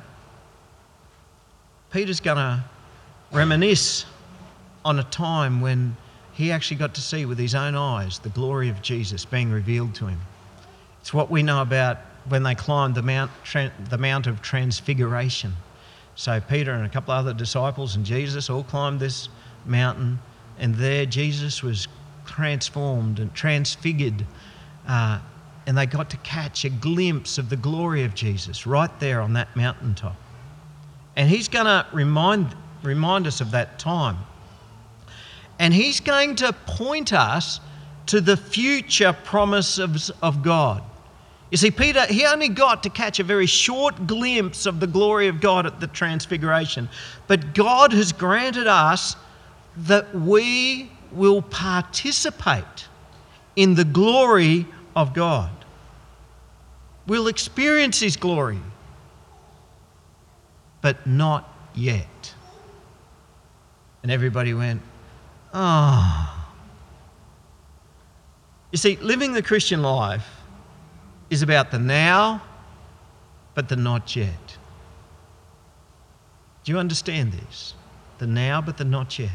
Peter's 1.91 2.19
going 2.19 2.37
to 2.37 2.63
reminisce 3.31 4.07
on 4.83 4.97
a 4.97 5.03
time 5.03 5.61
when 5.61 5.95
he 6.33 6.51
actually 6.51 6.77
got 6.77 6.95
to 6.95 7.01
see 7.01 7.27
with 7.27 7.37
his 7.37 7.53
own 7.53 7.75
eyes 7.75 8.17
the 8.17 8.29
glory 8.29 8.69
of 8.69 8.81
Jesus 8.81 9.23
being 9.23 9.51
revealed 9.51 9.93
to 9.95 10.07
him. 10.07 10.19
It's 10.99 11.13
what 11.13 11.29
we 11.29 11.43
know 11.43 11.61
about 11.61 11.99
when 12.27 12.41
they 12.41 12.55
climbed 12.55 12.95
the 12.95 13.03
Mount, 13.03 13.29
the 13.87 13.99
Mount 13.99 14.25
of 14.25 14.41
Transfiguration. 14.41 15.53
So 16.15 16.41
Peter 16.41 16.71
and 16.71 16.83
a 16.83 16.89
couple 16.89 17.13
other 17.13 17.35
disciples 17.35 17.95
and 17.95 18.03
Jesus 18.03 18.49
all 18.49 18.63
climbed 18.63 18.99
this 18.99 19.29
mountain, 19.67 20.17
and 20.57 20.73
there 20.73 21.05
Jesus 21.05 21.61
was 21.61 21.87
transformed 22.25 23.19
and 23.19 23.31
transfigured. 23.35 24.25
Uh, 24.87 25.19
and 25.65 25.77
they 25.77 25.85
got 25.85 26.09
to 26.09 26.17
catch 26.17 26.65
a 26.65 26.69
glimpse 26.69 27.37
of 27.37 27.49
the 27.49 27.55
glory 27.55 28.03
of 28.03 28.13
Jesus 28.13 28.67
right 28.67 28.91
there 28.99 29.21
on 29.21 29.33
that 29.33 29.55
mountaintop. 29.55 30.15
And 31.15 31.29
he's 31.29 31.47
going 31.47 31.65
to 31.65 31.85
remind, 31.93 32.55
remind 32.81 33.27
us 33.27 33.39
of 33.39 33.51
that 33.51 33.79
time. 33.79 34.17
And 35.59 35.73
he's 35.73 35.99
going 35.99 36.35
to 36.37 36.51
point 36.65 37.13
us 37.13 37.59
to 38.07 38.19
the 38.19 38.35
future 38.35 39.13
promise 39.13 39.77
of, 39.77 40.11
of 40.21 40.43
God. 40.43 40.83
You 41.51 41.57
see, 41.57 41.71
Peter, 41.71 42.05
he 42.07 42.25
only 42.25 42.49
got 42.49 42.81
to 42.83 42.89
catch 42.89 43.19
a 43.19 43.23
very 43.23 43.45
short 43.45 44.07
glimpse 44.07 44.65
of 44.65 44.79
the 44.79 44.87
glory 44.87 45.27
of 45.27 45.39
God 45.39 45.67
at 45.67 45.79
the 45.79 45.87
Transfiguration. 45.87 46.89
But 47.27 47.53
God 47.53 47.93
has 47.93 48.11
granted 48.11 48.65
us 48.65 49.15
that 49.77 50.13
we 50.15 50.91
will 51.11 51.43
participate 51.43 52.87
in 53.55 53.75
the 53.75 53.85
glory 53.85 54.65
of 54.95 55.13
God. 55.13 55.51
We'll 57.07 57.27
experience 57.27 57.99
His 57.99 58.15
glory, 58.15 58.59
but 60.81 61.05
not 61.05 61.49
yet. 61.73 62.33
And 64.01 64.11
everybody 64.11 64.53
went, 64.53 64.81
ah. 65.53 66.29
Oh. 66.29 66.39
You 68.71 68.77
see, 68.77 68.95
living 68.97 69.33
the 69.33 69.43
Christian 69.43 69.83
life 69.83 70.27
is 71.29 71.43
about 71.43 71.69
the 71.69 71.77
now, 71.77 72.41
but 73.53 73.69
the 73.69 73.75
not 73.75 74.15
yet. 74.15 74.57
Do 76.63 76.71
you 76.71 76.79
understand 76.79 77.33
this? 77.33 77.75
The 78.17 78.25
now, 78.25 78.61
but 78.61 78.77
the 78.77 78.83
not 78.83 79.19
yet. 79.19 79.29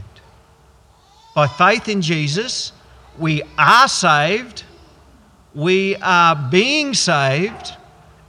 By 1.34 1.46
faith 1.46 1.88
in 1.88 2.02
Jesus, 2.02 2.72
we 3.16 3.42
are 3.56 3.86
saved, 3.86 4.64
we 5.54 5.96
are 5.96 6.36
being 6.50 6.94
saved, 6.94 7.74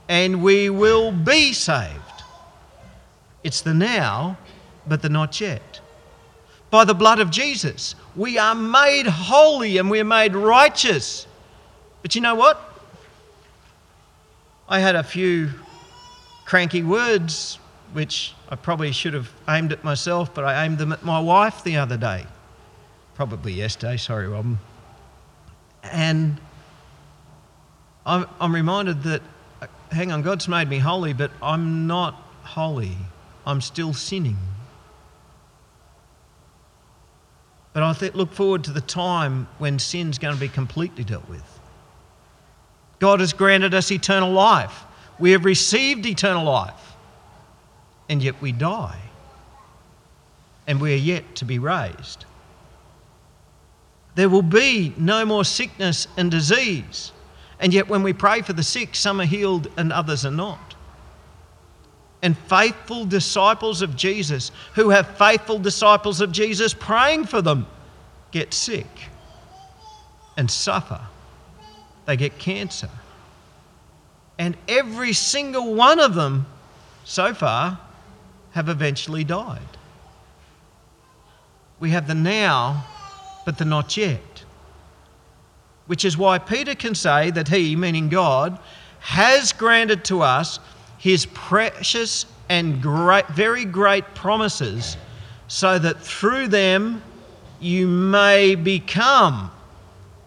and 0.08 0.42
we 0.42 0.70
will 0.70 1.12
be 1.12 1.52
saved. 1.52 2.00
It's 3.42 3.60
the 3.60 3.74
now, 3.74 4.36
but 4.86 5.02
the 5.02 5.08
not 5.08 5.40
yet. 5.40 5.80
By 6.70 6.84
the 6.84 6.94
blood 6.94 7.20
of 7.20 7.30
Jesus, 7.30 7.94
we 8.14 8.38
are 8.38 8.54
made 8.54 9.06
holy 9.06 9.78
and 9.78 9.90
we 9.90 10.00
are 10.00 10.04
made 10.04 10.34
righteous. 10.34 11.26
But 12.02 12.14
you 12.14 12.20
know 12.20 12.34
what? 12.34 12.60
I 14.68 14.78
had 14.78 14.94
a 14.94 15.02
few 15.02 15.50
cranky 16.44 16.82
words 16.82 17.58
which 17.92 18.34
I 18.48 18.56
probably 18.56 18.92
should 18.92 19.14
have 19.14 19.30
aimed 19.48 19.72
at 19.72 19.82
myself, 19.82 20.32
but 20.32 20.44
I 20.44 20.64
aimed 20.64 20.78
them 20.78 20.92
at 20.92 21.04
my 21.04 21.18
wife 21.18 21.64
the 21.64 21.76
other 21.76 21.96
day. 21.96 22.24
Probably 23.14 23.52
yesterday, 23.52 23.96
sorry, 23.96 24.28
Robin. 24.28 24.58
And 25.82 26.40
I'm, 28.10 28.26
I'm 28.40 28.52
reminded 28.52 29.04
that, 29.04 29.22
uh, 29.62 29.68
hang 29.92 30.10
on, 30.10 30.22
God's 30.22 30.48
made 30.48 30.68
me 30.68 30.80
holy, 30.80 31.12
but 31.12 31.30
I'm 31.40 31.86
not 31.86 32.14
holy. 32.42 32.96
I'm 33.46 33.60
still 33.60 33.94
sinning. 33.94 34.36
But 37.72 37.84
I 37.84 37.92
th- 37.92 38.14
look 38.14 38.32
forward 38.32 38.64
to 38.64 38.72
the 38.72 38.80
time 38.80 39.46
when 39.58 39.78
sin's 39.78 40.18
going 40.18 40.34
to 40.34 40.40
be 40.40 40.48
completely 40.48 41.04
dealt 41.04 41.28
with. 41.28 41.60
God 42.98 43.20
has 43.20 43.32
granted 43.32 43.74
us 43.74 43.92
eternal 43.92 44.32
life. 44.32 44.82
We 45.20 45.30
have 45.30 45.44
received 45.44 46.04
eternal 46.04 46.44
life, 46.44 46.96
and 48.08 48.20
yet 48.20 48.42
we 48.42 48.50
die. 48.50 49.00
And 50.66 50.80
we 50.80 50.94
are 50.94 50.96
yet 50.96 51.36
to 51.36 51.44
be 51.44 51.60
raised. 51.60 52.24
There 54.16 54.28
will 54.28 54.42
be 54.42 54.94
no 54.98 55.24
more 55.24 55.44
sickness 55.44 56.08
and 56.16 56.28
disease. 56.28 57.12
And 57.60 57.74
yet, 57.74 57.88
when 57.88 58.02
we 58.02 58.14
pray 58.14 58.40
for 58.40 58.54
the 58.54 58.62
sick, 58.62 58.94
some 58.94 59.20
are 59.20 59.26
healed 59.26 59.68
and 59.76 59.92
others 59.92 60.24
are 60.24 60.30
not. 60.30 60.74
And 62.22 62.36
faithful 62.36 63.04
disciples 63.04 63.82
of 63.82 63.96
Jesus, 63.96 64.50
who 64.74 64.90
have 64.90 65.16
faithful 65.18 65.58
disciples 65.58 66.20
of 66.20 66.32
Jesus 66.32 66.74
praying 66.74 67.26
for 67.26 67.42
them, 67.42 67.66
get 68.30 68.52
sick 68.54 68.86
and 70.36 70.50
suffer. 70.50 71.00
They 72.06 72.16
get 72.16 72.38
cancer. 72.38 72.90
And 74.38 74.56
every 74.66 75.12
single 75.12 75.74
one 75.74 76.00
of 76.00 76.14
them 76.14 76.46
so 77.04 77.34
far 77.34 77.78
have 78.52 78.68
eventually 78.70 79.22
died. 79.22 79.60
We 81.78 81.90
have 81.90 82.06
the 82.06 82.14
now, 82.14 82.86
but 83.44 83.58
the 83.58 83.64
not 83.64 83.96
yet. 83.96 84.20
Which 85.90 86.04
is 86.04 86.16
why 86.16 86.38
Peter 86.38 86.76
can 86.76 86.94
say 86.94 87.32
that 87.32 87.48
he, 87.48 87.74
meaning 87.74 88.10
God, 88.10 88.60
has 89.00 89.52
granted 89.52 90.04
to 90.04 90.22
us 90.22 90.60
his 90.98 91.26
precious 91.26 92.26
and 92.48 92.80
great, 92.80 93.26
very 93.30 93.64
great 93.64 94.04
promises, 94.14 94.96
so 95.48 95.80
that 95.80 96.00
through 96.00 96.46
them 96.46 97.02
you 97.58 97.88
may 97.88 98.54
become 98.54 99.50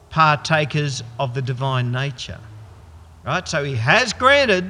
partakers 0.10 1.02
of 1.18 1.34
the 1.34 1.42
divine 1.42 1.94
nature. 1.94 2.42
Right? 3.26 3.48
So 3.48 3.64
he 3.64 3.76
has 3.78 4.12
granted 4.12 4.70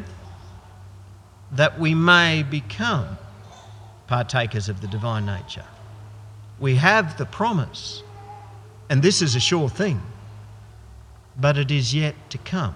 that 1.54 1.80
we 1.80 1.96
may 1.96 2.44
become 2.44 3.18
partakers 4.06 4.70
of 4.70 4.80
the 4.82 4.88
divine 4.88 5.26
nature. 5.26 5.66
We 6.60 6.76
have 6.76 7.18
the 7.18 7.26
promise, 7.26 8.04
and 8.92 9.02
this 9.02 9.24
is 9.24 9.36
a 9.36 9.40
sure 9.40 9.70
thing, 9.70 10.00
but 11.40 11.58
it 11.58 11.72
is 11.72 11.94
yet 11.94 12.16
to 12.30 12.38
come. 12.40 12.76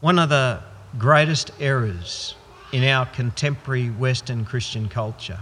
One 0.00 0.18
of 0.18 0.28
the 0.28 0.60
greatest 0.98 1.50
errors 1.60 2.34
in 2.72 2.84
our 2.84 3.06
contemporary 3.06 3.88
Western 3.88 4.44
Christian 4.44 4.88
culture, 4.88 5.38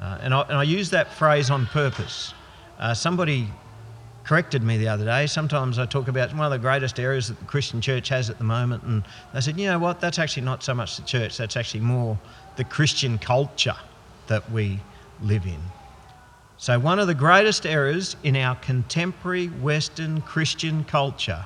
uh, 0.00 0.18
and, 0.22 0.32
I, 0.32 0.42
and, 0.42 0.52
I, 0.52 0.62
use 0.62 0.90
that 0.90 1.12
phrase 1.12 1.50
on 1.50 1.66
purpose. 1.66 2.32
Uh, 2.78 2.94
somebody 2.94 3.48
corrected 4.24 4.62
me 4.62 4.78
the 4.78 4.88
other 4.88 5.04
day. 5.04 5.26
Sometimes 5.26 5.78
I 5.78 5.86
talk 5.86 6.08
about 6.08 6.34
one 6.34 6.44
of 6.44 6.50
the 6.50 6.58
greatest 6.58 6.98
errors 6.98 7.28
that 7.28 7.38
the 7.38 7.44
Christian 7.44 7.80
church 7.80 8.08
has 8.08 8.30
at 8.30 8.38
the 8.38 8.44
moment, 8.44 8.82
and 8.84 9.04
they 9.32 9.40
said, 9.40 9.58
you 9.58 9.66
know 9.66 9.78
what, 9.78 10.00
that's 10.00 10.18
actually 10.18 10.44
not 10.44 10.62
so 10.62 10.74
much 10.74 10.96
the 10.96 11.02
church, 11.02 11.36
that's 11.36 11.56
actually 11.56 11.80
more 11.80 12.18
the 12.56 12.64
Christian 12.64 13.18
culture 13.18 13.76
that 14.28 14.50
we 14.50 14.80
live 15.20 15.44
in. 15.44 15.60
So, 16.56 16.78
one 16.78 16.98
of 16.98 17.06
the 17.06 17.14
greatest 17.14 17.66
errors 17.66 18.16
in 18.22 18.36
our 18.36 18.54
contemporary 18.56 19.48
Western 19.48 20.20
Christian 20.20 20.84
culture 20.84 21.44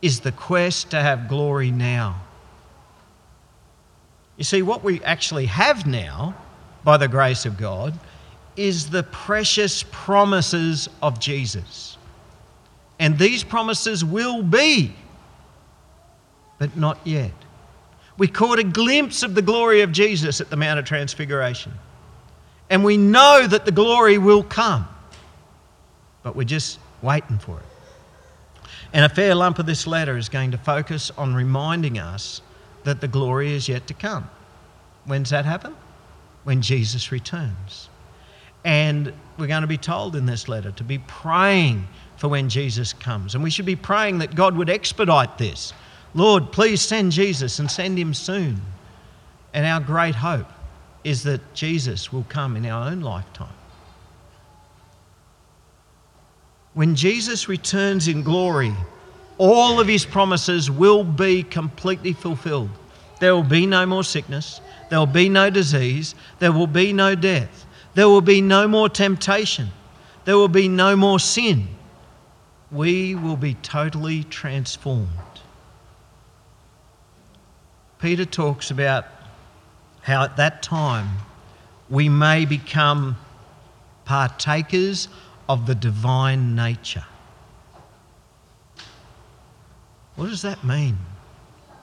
is 0.00 0.20
the 0.20 0.32
quest 0.32 0.90
to 0.90 1.00
have 1.00 1.28
glory 1.28 1.70
now. 1.70 2.20
You 4.36 4.44
see, 4.44 4.62
what 4.62 4.82
we 4.82 5.02
actually 5.02 5.46
have 5.46 5.86
now, 5.86 6.34
by 6.82 6.96
the 6.96 7.08
grace 7.08 7.46
of 7.46 7.56
God, 7.56 7.98
is 8.56 8.90
the 8.90 9.02
precious 9.02 9.84
promises 9.90 10.88
of 11.02 11.20
Jesus. 11.20 11.96
And 12.98 13.18
these 13.18 13.44
promises 13.44 14.04
will 14.04 14.42
be, 14.42 14.94
but 16.58 16.76
not 16.76 16.98
yet. 17.04 17.32
We 18.16 18.28
caught 18.28 18.58
a 18.58 18.64
glimpse 18.64 19.22
of 19.22 19.34
the 19.34 19.42
glory 19.42 19.80
of 19.82 19.90
Jesus 19.90 20.40
at 20.40 20.50
the 20.50 20.56
Mount 20.56 20.78
of 20.78 20.84
Transfiguration. 20.84 21.72
And 22.70 22.84
we 22.84 22.96
know 22.96 23.46
that 23.46 23.64
the 23.64 23.72
glory 23.72 24.18
will 24.18 24.42
come, 24.42 24.88
but 26.22 26.34
we're 26.34 26.44
just 26.44 26.78
waiting 27.02 27.38
for 27.38 27.58
it. 27.58 28.68
And 28.92 29.04
a 29.04 29.08
fair 29.08 29.34
lump 29.34 29.58
of 29.58 29.66
this 29.66 29.86
letter 29.86 30.16
is 30.16 30.28
going 30.28 30.52
to 30.52 30.58
focus 30.58 31.10
on 31.18 31.34
reminding 31.34 31.98
us 31.98 32.40
that 32.84 33.00
the 33.00 33.08
glory 33.08 33.52
is 33.52 33.68
yet 33.68 33.86
to 33.88 33.94
come. 33.94 34.30
When's 35.04 35.30
that 35.30 35.44
happen? 35.44 35.74
When 36.44 36.62
Jesus 36.62 37.10
returns. 37.10 37.88
And 38.64 39.12
we're 39.36 39.46
going 39.46 39.62
to 39.62 39.66
be 39.66 39.78
told 39.78 40.16
in 40.16 40.26
this 40.26 40.48
letter 40.48 40.70
to 40.72 40.84
be 40.84 40.98
praying 40.98 41.86
for 42.16 42.28
when 42.28 42.48
Jesus 42.48 42.92
comes. 42.92 43.34
And 43.34 43.44
we 43.44 43.50
should 43.50 43.66
be 43.66 43.76
praying 43.76 44.18
that 44.18 44.34
God 44.34 44.56
would 44.56 44.70
expedite 44.70 45.36
this. 45.36 45.74
Lord, 46.14 46.52
please 46.52 46.80
send 46.80 47.12
Jesus 47.12 47.58
and 47.58 47.70
send 47.70 47.98
him 47.98 48.14
soon. 48.14 48.60
And 49.52 49.66
our 49.66 49.80
great 49.80 50.14
hope 50.14 50.46
is 51.04 51.22
that 51.24 51.54
Jesus 51.54 52.12
will 52.12 52.24
come 52.28 52.56
in 52.56 52.66
our 52.66 52.88
own 52.88 53.00
lifetime. 53.00 53.48
When 56.72 56.96
Jesus 56.96 57.48
returns 57.48 58.08
in 58.08 58.22
glory, 58.22 58.74
all 59.38 59.78
of 59.78 59.86
his 59.86 60.04
promises 60.04 60.70
will 60.70 61.04
be 61.04 61.42
completely 61.42 62.12
fulfilled. 62.14 62.70
There 63.20 63.34
will 63.34 63.44
be 63.44 63.66
no 63.66 63.86
more 63.86 64.02
sickness, 64.02 64.60
there 64.90 64.98
will 64.98 65.06
be 65.06 65.28
no 65.28 65.50
disease, 65.50 66.14
there 66.40 66.52
will 66.52 66.66
be 66.66 66.92
no 66.92 67.14
death. 67.14 67.64
There 67.94 68.08
will 68.08 68.20
be 68.20 68.40
no 68.40 68.66
more 68.66 68.88
temptation. 68.88 69.68
There 70.24 70.36
will 70.36 70.48
be 70.48 70.68
no 70.68 70.96
more 70.96 71.20
sin. 71.20 71.68
We 72.70 73.14
will 73.14 73.36
be 73.36 73.54
totally 73.54 74.24
transformed. 74.24 75.08
Peter 78.00 78.24
talks 78.24 78.70
about 78.70 79.06
how 80.04 80.22
at 80.22 80.36
that 80.36 80.62
time 80.62 81.08
we 81.88 82.10
may 82.10 82.44
become 82.44 83.16
partakers 84.04 85.08
of 85.48 85.66
the 85.66 85.74
divine 85.74 86.54
nature. 86.54 87.06
What 90.16 90.28
does 90.28 90.42
that 90.42 90.62
mean? 90.62 90.98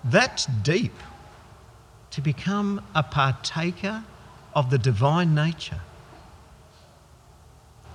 That's 0.03 0.45
deep. 0.45 0.93
To 2.11 2.21
become 2.21 2.85
a 2.93 3.01
partaker 3.01 4.03
of 4.53 4.69
the 4.69 4.77
divine 4.77 5.33
nature. 5.33 5.81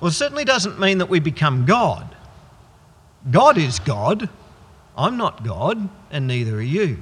Well, 0.00 0.08
it 0.08 0.14
certainly 0.14 0.44
doesn't 0.44 0.80
mean 0.80 0.98
that 0.98 1.08
we 1.08 1.20
become 1.20 1.66
God. 1.66 2.16
God 3.30 3.58
is 3.58 3.78
God. 3.78 4.28
I'm 4.96 5.16
not 5.16 5.44
God, 5.44 5.88
and 6.10 6.26
neither 6.26 6.56
are 6.56 6.62
you. 6.62 6.98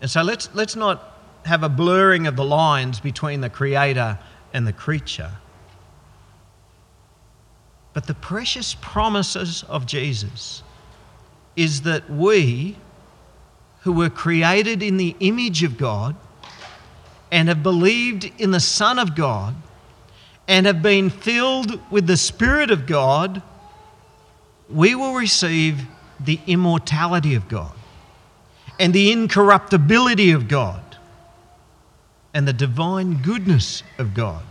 And 0.00 0.10
so 0.10 0.22
let's, 0.22 0.48
let's 0.54 0.74
not 0.74 1.15
have 1.46 1.62
a 1.62 1.68
blurring 1.68 2.26
of 2.26 2.36
the 2.36 2.44
lines 2.44 3.00
between 3.00 3.40
the 3.40 3.50
Creator 3.50 4.18
and 4.52 4.66
the 4.66 4.72
creature. 4.72 5.32
But 7.92 8.06
the 8.06 8.14
precious 8.14 8.74
promises 8.74 9.64
of 9.68 9.86
Jesus 9.86 10.62
is 11.56 11.82
that 11.82 12.10
we, 12.10 12.76
who 13.80 13.92
were 13.92 14.10
created 14.10 14.82
in 14.82 14.96
the 14.96 15.16
image 15.20 15.62
of 15.62 15.78
God 15.78 16.14
and 17.32 17.48
have 17.48 17.62
believed 17.62 18.30
in 18.38 18.50
the 18.50 18.60
Son 18.60 18.98
of 18.98 19.14
God, 19.14 19.54
and 20.48 20.66
have 20.66 20.80
been 20.80 21.10
filled 21.10 21.80
with 21.90 22.06
the 22.06 22.16
Spirit 22.16 22.70
of 22.70 22.86
God, 22.86 23.42
we 24.70 24.94
will 24.94 25.14
receive 25.14 25.82
the 26.20 26.38
immortality 26.46 27.34
of 27.34 27.48
God 27.48 27.72
and 28.78 28.92
the 28.92 29.10
incorruptibility 29.10 30.30
of 30.30 30.48
God 30.48 30.85
and 32.36 32.46
the 32.46 32.52
divine 32.52 33.14
goodness 33.22 33.82
of 33.96 34.12
God. 34.12 34.42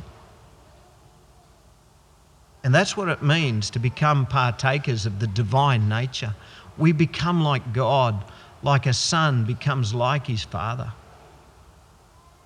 And 2.64 2.74
that's 2.74 2.98
what 2.98 3.10
it 3.10 3.22
means 3.22 3.70
to 3.70 3.80
become 3.80 4.26
partakers 4.26 5.06
of 5.06 5.20
the 5.20 5.28
divine 5.28 5.88
nature. 5.88 6.34
We 6.80 6.94
become 6.94 7.44
like 7.44 7.74
God, 7.74 8.24
like 8.64 8.88
a 8.88 8.94
son 8.94 9.46
becomes 9.46 9.94
like 9.94 10.26
his 10.26 10.44
father. 10.44 10.92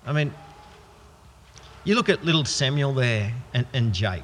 I 0.04 0.12
mean, 0.12 0.34
you 1.84 1.94
look 1.94 2.10
at 2.10 2.22
little 2.22 2.44
Samuel 2.44 2.92
there 2.92 3.32
and, 3.54 3.66
and 3.72 3.94
Jake. 3.94 4.22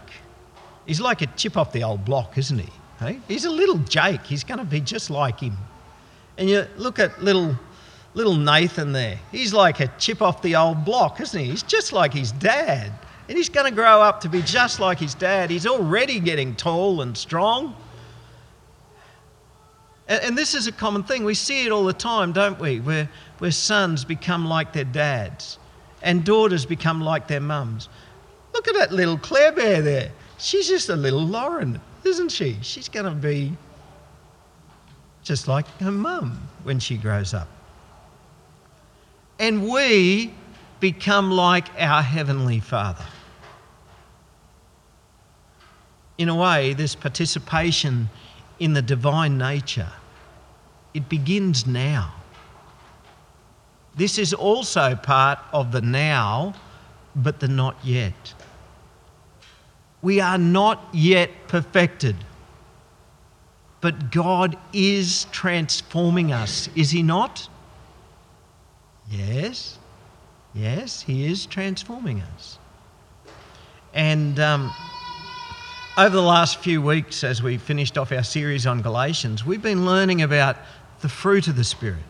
He's 0.84 1.00
like 1.00 1.22
a 1.22 1.28
chip 1.28 1.56
off 1.56 1.72
the 1.72 1.82
old 1.82 2.04
block, 2.04 2.36
isn't 2.36 2.58
he? 2.58 2.68
Hey? 2.98 3.20
He's 3.26 3.46
a 3.46 3.50
little 3.50 3.78
Jake. 3.78 4.22
He's 4.26 4.44
going 4.44 4.58
to 4.58 4.66
be 4.66 4.80
just 4.82 5.08
like 5.08 5.40
him. 5.40 5.56
And 6.36 6.50
you 6.50 6.66
look 6.76 6.98
at 6.98 7.22
little, 7.22 7.56
little 8.16 8.34
Nathan 8.34 8.92
there. 8.92 9.20
He's 9.30 9.52
like 9.52 9.78
a 9.78 9.88
chip 9.98 10.22
off 10.22 10.40
the 10.40 10.56
old 10.56 10.86
block, 10.86 11.20
isn't 11.20 11.38
he? 11.38 11.50
He's 11.50 11.62
just 11.62 11.92
like 11.92 12.14
his 12.14 12.32
dad. 12.32 12.90
And 13.28 13.36
he's 13.36 13.50
going 13.50 13.66
to 13.66 13.74
grow 13.74 14.00
up 14.00 14.22
to 14.22 14.30
be 14.30 14.40
just 14.40 14.80
like 14.80 14.98
his 14.98 15.14
dad. 15.14 15.50
He's 15.50 15.66
already 15.66 16.18
getting 16.18 16.56
tall 16.56 17.02
and 17.02 17.16
strong. 17.16 17.76
And, 20.08 20.22
and 20.24 20.38
this 20.38 20.54
is 20.54 20.66
a 20.66 20.72
common 20.72 21.02
thing. 21.02 21.24
We 21.24 21.34
see 21.34 21.66
it 21.66 21.72
all 21.72 21.84
the 21.84 21.92
time, 21.92 22.32
don't 22.32 22.58
we? 22.58 22.80
Where, 22.80 23.10
where 23.38 23.50
sons 23.50 24.02
become 24.02 24.46
like 24.46 24.72
their 24.72 24.84
dads 24.84 25.58
and 26.00 26.24
daughters 26.24 26.64
become 26.64 27.02
like 27.02 27.28
their 27.28 27.40
mums. 27.40 27.90
Look 28.54 28.66
at 28.66 28.74
that 28.76 28.92
little 28.92 29.18
Claire 29.18 29.52
Bear 29.52 29.82
there. 29.82 30.10
She's 30.38 30.68
just 30.68 30.88
a 30.88 30.96
little 30.96 31.20
Lauren, 31.20 31.82
isn't 32.04 32.30
she? 32.30 32.56
She's 32.62 32.88
going 32.88 33.04
to 33.04 33.10
be 33.10 33.54
just 35.22 35.48
like 35.48 35.66
her 35.80 35.92
mum 35.92 36.48
when 36.62 36.78
she 36.78 36.96
grows 36.96 37.34
up. 37.34 37.48
And 39.38 39.68
we 39.68 40.32
become 40.80 41.30
like 41.30 41.68
our 41.78 42.02
Heavenly 42.02 42.60
Father. 42.60 43.04
In 46.18 46.28
a 46.28 46.34
way, 46.34 46.72
this 46.72 46.94
participation 46.94 48.08
in 48.58 48.72
the 48.72 48.82
divine 48.82 49.36
nature, 49.36 49.92
it 50.94 51.08
begins 51.08 51.66
now. 51.66 52.14
This 53.94 54.18
is 54.18 54.32
also 54.32 54.94
part 54.94 55.38
of 55.52 55.72
the 55.72 55.82
now, 55.82 56.54
but 57.14 57.40
the 57.40 57.48
not 57.48 57.76
yet. 57.82 58.34
We 60.02 60.20
are 60.20 60.38
not 60.38 60.86
yet 60.92 61.30
perfected, 61.48 62.16
but 63.80 64.10
God 64.10 64.56
is 64.72 65.26
transforming 65.32 66.32
us, 66.32 66.68
is 66.74 66.90
He 66.90 67.02
not? 67.02 67.48
Yes, 69.10 69.78
yes, 70.54 71.02
He 71.02 71.26
is 71.26 71.46
transforming 71.46 72.22
us. 72.34 72.58
And 73.94 74.38
um, 74.40 74.72
over 75.96 76.14
the 76.14 76.22
last 76.22 76.58
few 76.58 76.82
weeks, 76.82 77.24
as 77.24 77.42
we 77.42 77.56
finished 77.56 77.96
off 77.96 78.12
our 78.12 78.24
series 78.24 78.66
on 78.66 78.82
Galatians, 78.82 79.44
we've 79.46 79.62
been 79.62 79.86
learning 79.86 80.22
about 80.22 80.56
the 81.00 81.08
fruit 81.08 81.48
of 81.48 81.56
the 81.56 81.64
Spirit 81.64 82.02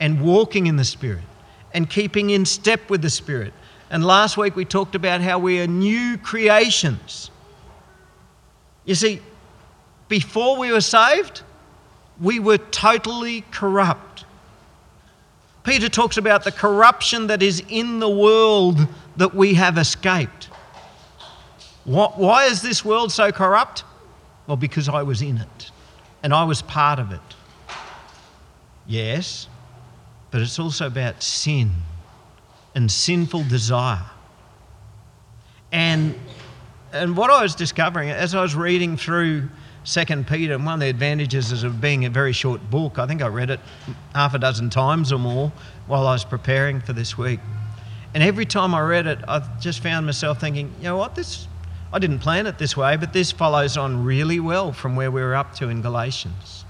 and 0.00 0.20
walking 0.20 0.66
in 0.66 0.76
the 0.76 0.84
Spirit 0.84 1.24
and 1.72 1.88
keeping 1.88 2.30
in 2.30 2.44
step 2.44 2.88
with 2.88 3.02
the 3.02 3.10
Spirit. 3.10 3.52
And 3.90 4.04
last 4.04 4.36
week 4.36 4.54
we 4.54 4.64
talked 4.64 4.94
about 4.94 5.20
how 5.20 5.38
we 5.38 5.60
are 5.60 5.66
new 5.66 6.18
creations. 6.18 7.30
You 8.84 8.94
see, 8.94 9.20
before 10.08 10.58
we 10.58 10.70
were 10.70 10.80
saved, 10.80 11.42
we 12.20 12.38
were 12.38 12.58
totally 12.58 13.42
corrupt. 13.50 14.24
Peter 15.68 15.90
talks 15.90 16.16
about 16.16 16.44
the 16.44 16.50
corruption 16.50 17.26
that 17.26 17.42
is 17.42 17.62
in 17.68 17.98
the 17.98 18.08
world 18.08 18.88
that 19.18 19.34
we 19.34 19.52
have 19.52 19.76
escaped. 19.76 20.46
Why 21.84 22.46
is 22.46 22.62
this 22.62 22.82
world 22.82 23.12
so 23.12 23.30
corrupt? 23.30 23.84
Well, 24.46 24.56
because 24.56 24.88
I 24.88 25.02
was 25.02 25.20
in 25.20 25.36
it 25.36 25.70
and 26.22 26.32
I 26.32 26.44
was 26.44 26.62
part 26.62 26.98
of 26.98 27.12
it. 27.12 27.20
Yes, 28.86 29.46
but 30.30 30.40
it's 30.40 30.58
also 30.58 30.86
about 30.86 31.22
sin 31.22 31.70
and 32.74 32.90
sinful 32.90 33.44
desire. 33.44 34.08
And, 35.70 36.18
and 36.94 37.14
what 37.14 37.28
I 37.28 37.42
was 37.42 37.54
discovering 37.54 38.08
as 38.08 38.34
I 38.34 38.40
was 38.40 38.54
reading 38.54 38.96
through 38.96 39.50
Second 39.88 40.26
Peter, 40.26 40.52
and 40.52 40.66
one 40.66 40.74
of 40.74 40.80
the 40.80 40.88
advantages 40.90 41.50
is 41.50 41.62
of 41.62 41.80
being 41.80 42.04
a 42.04 42.10
very 42.10 42.34
short 42.34 42.60
book, 42.70 42.98
I 42.98 43.06
think 43.06 43.22
I 43.22 43.28
read 43.28 43.48
it 43.48 43.58
half 44.14 44.34
a 44.34 44.38
dozen 44.38 44.68
times 44.68 45.12
or 45.12 45.18
more 45.18 45.50
while 45.86 46.06
I 46.06 46.12
was 46.12 46.26
preparing 46.26 46.82
for 46.82 46.92
this 46.92 47.16
week. 47.16 47.40
And 48.12 48.22
every 48.22 48.44
time 48.44 48.74
I 48.74 48.82
read 48.82 49.06
it, 49.06 49.18
I 49.26 49.40
just 49.60 49.82
found 49.82 50.04
myself 50.04 50.42
thinking, 50.42 50.74
you 50.76 50.84
know 50.84 50.98
what, 50.98 51.14
this 51.14 51.48
I 51.90 51.98
didn't 51.98 52.18
plan 52.18 52.46
it 52.46 52.58
this 52.58 52.76
way, 52.76 52.98
but 52.98 53.14
this 53.14 53.32
follows 53.32 53.78
on 53.78 54.04
really 54.04 54.40
well 54.40 54.74
from 54.74 54.94
where 54.94 55.10
we 55.10 55.22
were 55.22 55.34
up 55.34 55.54
to 55.54 55.70
in 55.70 55.80
Galatians. 55.80 56.66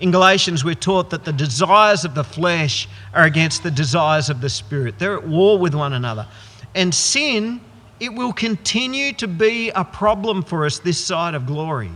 In 0.00 0.10
Galatians, 0.10 0.64
we're 0.64 0.74
taught 0.74 1.10
that 1.10 1.26
the 1.26 1.34
desires 1.34 2.06
of 2.06 2.14
the 2.14 2.24
flesh 2.24 2.88
are 3.12 3.24
against 3.24 3.62
the 3.62 3.70
desires 3.70 4.30
of 4.30 4.40
the 4.40 4.48
spirit. 4.48 4.98
They're 4.98 5.18
at 5.18 5.28
war 5.28 5.58
with 5.58 5.74
one 5.74 5.92
another. 5.92 6.26
And 6.74 6.94
sin, 6.94 7.60
it 8.00 8.14
will 8.14 8.32
continue 8.32 9.12
to 9.12 9.28
be 9.28 9.68
a 9.68 9.84
problem 9.84 10.42
for 10.42 10.64
us 10.64 10.78
this 10.78 10.98
side 10.98 11.34
of 11.34 11.44
glory. 11.44 11.90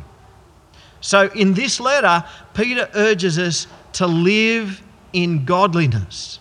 So, 1.01 1.31
in 1.33 1.55
this 1.55 1.81
letter, 1.81 2.25
Peter 2.55 2.89
urges 2.95 3.39
us 3.39 3.67
to 3.95 4.07
live 4.07 4.83
in 5.13 5.45
godliness. 5.45 6.39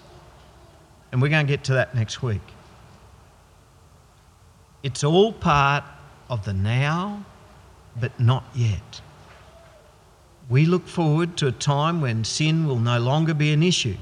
And 1.11 1.21
we're 1.21 1.29
going 1.29 1.45
to 1.45 1.51
get 1.51 1.63
to 1.65 1.73
that 1.73 1.95
next 1.95 2.21
week. 2.21 2.41
It's 4.83 5.03
all 5.03 5.33
part 5.33 5.83
of 6.29 6.45
the 6.45 6.53
now, 6.53 7.25
but 7.99 8.17
not 8.19 8.43
yet. 8.53 9.01
We 10.49 10.65
look 10.65 10.87
forward 10.87 11.37
to 11.37 11.47
a 11.47 11.51
time 11.51 12.01
when 12.01 12.23
sin 12.23 12.67
will 12.67 12.79
no 12.79 12.99
longer 12.99 13.33
be 13.33 13.51
an 13.53 13.63
issue. 13.63 13.97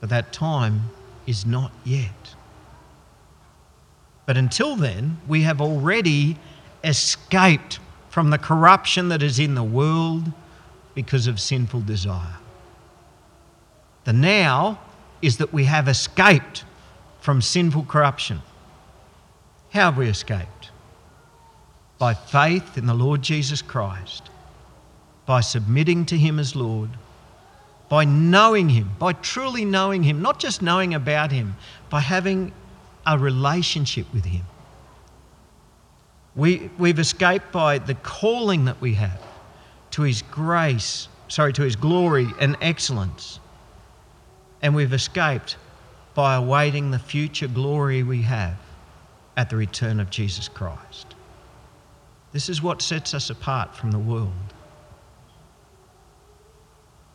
But 0.00 0.10
that 0.10 0.32
time 0.32 0.90
is 1.26 1.46
not 1.46 1.72
yet. 1.84 2.34
But 4.26 4.36
until 4.36 4.76
then, 4.76 5.18
we 5.28 5.42
have 5.42 5.60
already 5.60 6.36
escaped 6.82 7.78
from 8.16 8.30
the 8.30 8.38
corruption 8.38 9.10
that 9.10 9.22
is 9.22 9.38
in 9.38 9.54
the 9.54 9.62
world 9.62 10.32
because 10.94 11.26
of 11.26 11.38
sinful 11.38 11.82
desire. 11.82 12.38
The 14.04 14.14
now 14.14 14.78
is 15.20 15.36
that 15.36 15.52
we 15.52 15.64
have 15.64 15.86
escaped 15.86 16.64
from 17.20 17.42
sinful 17.42 17.84
corruption. 17.84 18.40
How 19.68 19.90
have 19.90 19.98
we 19.98 20.08
escaped? 20.08 20.70
By 21.98 22.14
faith 22.14 22.78
in 22.78 22.86
the 22.86 22.94
Lord 22.94 23.20
Jesus 23.20 23.60
Christ, 23.60 24.30
by 25.26 25.42
submitting 25.42 26.06
to 26.06 26.16
Him 26.16 26.38
as 26.38 26.56
Lord, 26.56 26.88
by 27.90 28.06
knowing 28.06 28.70
Him, 28.70 28.92
by 28.98 29.12
truly 29.12 29.66
knowing 29.66 30.04
Him, 30.04 30.22
not 30.22 30.40
just 30.40 30.62
knowing 30.62 30.94
about 30.94 31.32
Him, 31.32 31.54
by 31.90 32.00
having 32.00 32.54
a 33.04 33.18
relationship 33.18 34.06
with 34.14 34.24
Him. 34.24 34.46
We, 36.36 36.70
we've 36.78 36.98
escaped 36.98 37.50
by 37.50 37.78
the 37.78 37.94
calling 37.94 38.66
that 38.66 38.80
we 38.80 38.94
have 38.94 39.22
to 39.92 40.02
His 40.02 40.22
grace, 40.22 41.08
sorry, 41.28 41.52
to 41.54 41.62
His 41.62 41.76
glory 41.76 42.28
and 42.38 42.56
excellence. 42.60 43.40
And 44.60 44.74
we've 44.74 44.92
escaped 44.92 45.56
by 46.14 46.34
awaiting 46.34 46.90
the 46.90 46.98
future 46.98 47.48
glory 47.48 48.02
we 48.02 48.22
have 48.22 48.56
at 49.36 49.50
the 49.50 49.56
return 49.56 50.00
of 50.00 50.10
Jesus 50.10 50.48
Christ. 50.48 51.14
This 52.32 52.48
is 52.48 52.62
what 52.62 52.82
sets 52.82 53.14
us 53.14 53.30
apart 53.30 53.74
from 53.74 53.90
the 53.90 53.98
world. 53.98 54.32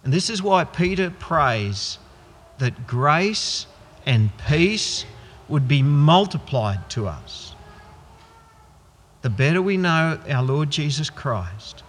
And 0.04 0.12
this 0.12 0.30
is 0.30 0.42
why 0.42 0.64
Peter 0.64 1.12
prays 1.12 2.00
that 2.58 2.88
grace 2.88 3.68
and 4.06 4.32
peace 4.48 5.06
would 5.48 5.68
be 5.68 5.84
multiplied 5.84 6.90
to 6.92 7.08
us. 7.08 7.51
The 9.22 9.30
better 9.30 9.62
we 9.62 9.78
know 9.78 10.20
our 10.30 10.44
Lord 10.44 10.72
Jesus 10.72 11.10
Christ, 11.10 11.84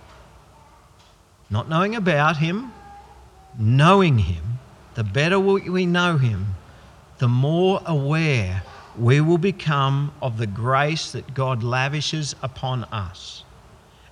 not 1.49 1.69
knowing 1.69 1.95
about 1.95 2.37
him, 2.37 2.73
knowing 3.59 4.19
him, 4.19 4.59
the 4.95 5.05
better 5.05 5.41
we 5.41 5.87
know 5.87 6.19
him, 6.19 6.55
the 7.19 7.29
more 7.29 7.81
aware 7.87 8.63
we 8.99 9.21
will 9.21 9.39
become 9.39 10.13
of 10.21 10.37
the 10.37 10.47
grace 10.47 11.13
that 11.13 11.33
God 11.33 11.63
lavishes 11.63 12.35
upon 12.43 12.85
us. 12.85 13.45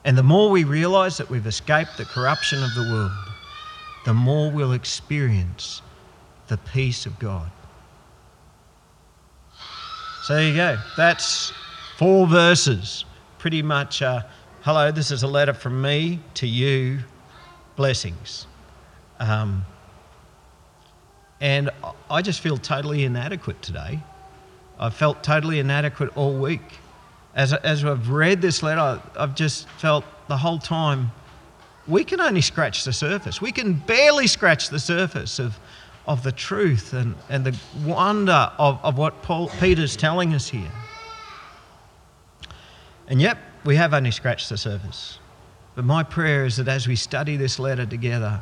And 0.05 0.17
the 0.17 0.23
more 0.23 0.49
we 0.51 0.65
realize 0.65 1.19
that 1.19 1.29
we've 1.29 1.47
escaped 1.47 1.99
the 1.99 2.07
corruption 2.07 2.63
of 2.63 2.75
the 2.75 2.91
world, 2.91 3.13
the 4.07 4.15
more 4.15 4.51
we'll 4.51 4.73
experience 4.73 5.83
the 6.49 6.57
peace 6.57 7.05
of 7.05 7.19
God. 7.19 7.51
So 10.23 10.35
there 10.35 10.49
you 10.49 10.55
go. 10.55 10.79
That's 10.97 11.53
four 11.99 12.27
verses. 12.27 13.05
Pretty 13.41 13.63
much, 13.63 14.03
uh, 14.03 14.23
hello, 14.61 14.93
this 14.93 15.11
is 15.11 15.25
a 15.25 15.27
letter 15.27 15.55
from 15.55 15.83
me 15.83 16.21
to 16.35 16.47
you. 16.47 17.01
Blessings. 17.75 18.47
Um, 19.19 19.65
and 21.41 21.71
I 22.09 22.23
just 22.23 22.41
feel 22.41 22.59
totally 22.59 23.05
inadequate 23.05 23.61
today 23.63 24.01
I've 24.81 24.95
felt 24.95 25.23
totally 25.23 25.59
inadequate 25.59 26.17
all 26.17 26.33
week. 26.33 26.63
As, 27.35 27.53
as 27.53 27.85
I've 27.85 28.09
read 28.09 28.41
this 28.41 28.63
letter, 28.63 29.01
I've 29.15 29.35
just 29.35 29.69
felt 29.69 30.05
the 30.27 30.39
whole 30.39 30.59
time 30.59 31.13
we 31.87 32.03
can 32.03 32.19
only 32.21 32.41
scratch 32.41 32.85
the 32.85 32.93
surface. 32.93 33.43
We 33.43 33.53
can 33.53 33.75
barely 33.75 34.27
scratch 34.27 34.71
the 34.71 34.79
surface 34.79 35.39
of, 35.39 35.59
of 36.07 36.23
the 36.23 36.33
truth 36.33 36.95
and, 36.95 37.15
and 37.29 37.45
the 37.45 37.57
wonder 37.85 38.51
of, 38.59 38.81
of 38.83 38.97
what 38.97 39.23
Paul, 39.23 39.51
Peter's 39.61 39.97
telling 39.97 40.33
us 40.33 40.49
here. 40.49 40.71
And 43.11 43.21
yet, 43.21 43.37
we 43.65 43.77
have 43.77 43.93
only 43.93 44.13
scratched 44.13 44.49
the 44.49 44.57
surface. 44.57 45.19
But 45.75 45.85
my 45.85 46.03
prayer 46.03 46.47
is 46.47 46.57
that 46.57 46.69
as 46.69 46.87
we 46.87 46.97
study 46.97 47.37
this 47.37 47.59
letter 47.59 47.85
together, 47.85 48.41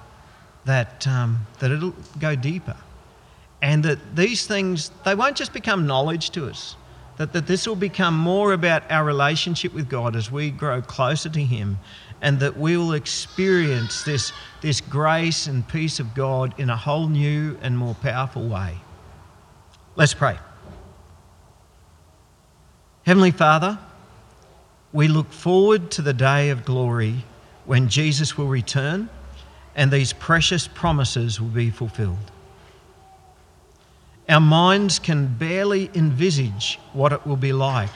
that, 0.67 1.07
um, 1.09 1.47
that 1.59 1.71
it'll 1.71 1.95
go 2.19 2.37
deeper. 2.37 2.77
And 3.63 3.83
that 3.85 4.15
these 4.15 4.47
things, 4.47 4.91
they 5.05 5.15
won't 5.15 5.37
just 5.37 5.53
become 5.53 5.87
knowledge 5.87 6.31
to 6.31 6.47
us, 6.47 6.77
that, 7.17 7.33
that 7.33 7.47
this 7.47 7.67
will 7.67 7.77
become 7.77 8.17
more 8.17 8.53
about 8.53 8.89
our 8.91 9.05
relationship 9.05 9.73
with 9.73 9.89
God 9.89 10.15
as 10.15 10.31
we 10.31 10.51
grow 10.51 10.83
closer 10.83 11.31
to 11.31 11.41
Him, 11.41 11.79
and 12.21 12.39
that 12.41 12.57
we 12.57 12.77
will 12.77 12.93
experience 12.93 14.03
this, 14.03 14.33
this 14.61 14.81
grace 14.81 15.47
and 15.47 15.67
peace 15.67 15.99
of 15.99 16.15
God 16.15 16.55
in 16.61 16.69
a 16.69 16.77
whole 16.77 17.09
new 17.09 17.57
and 17.63 17.77
more 17.77 17.95
powerful 17.95 18.47
way. 18.47 18.77
Let's 19.97 20.15
pray. 20.15 20.39
Heavenly 23.05 23.31
Father, 23.31 23.79
we 24.93 25.09
look 25.09 25.33
forward 25.33 25.91
to 25.93 26.03
the 26.03 26.13
day 26.13 26.51
of 26.51 26.65
glory 26.65 27.25
when 27.67 27.89
Jesus 27.89 28.39
will 28.39 28.49
return 28.49 29.09
and 29.75 29.91
these 29.91 30.13
precious 30.13 30.67
promises 30.67 31.41
will 31.41 31.49
be 31.49 31.71
fulfilled. 31.71 32.33
Our 34.29 34.41
minds 34.41 34.99
can 34.99 35.27
barely 35.27 35.91
envisage 35.95 36.79
what 36.93 37.13
it 37.13 37.27
will 37.27 37.37
be 37.37 37.53
like 37.53 37.91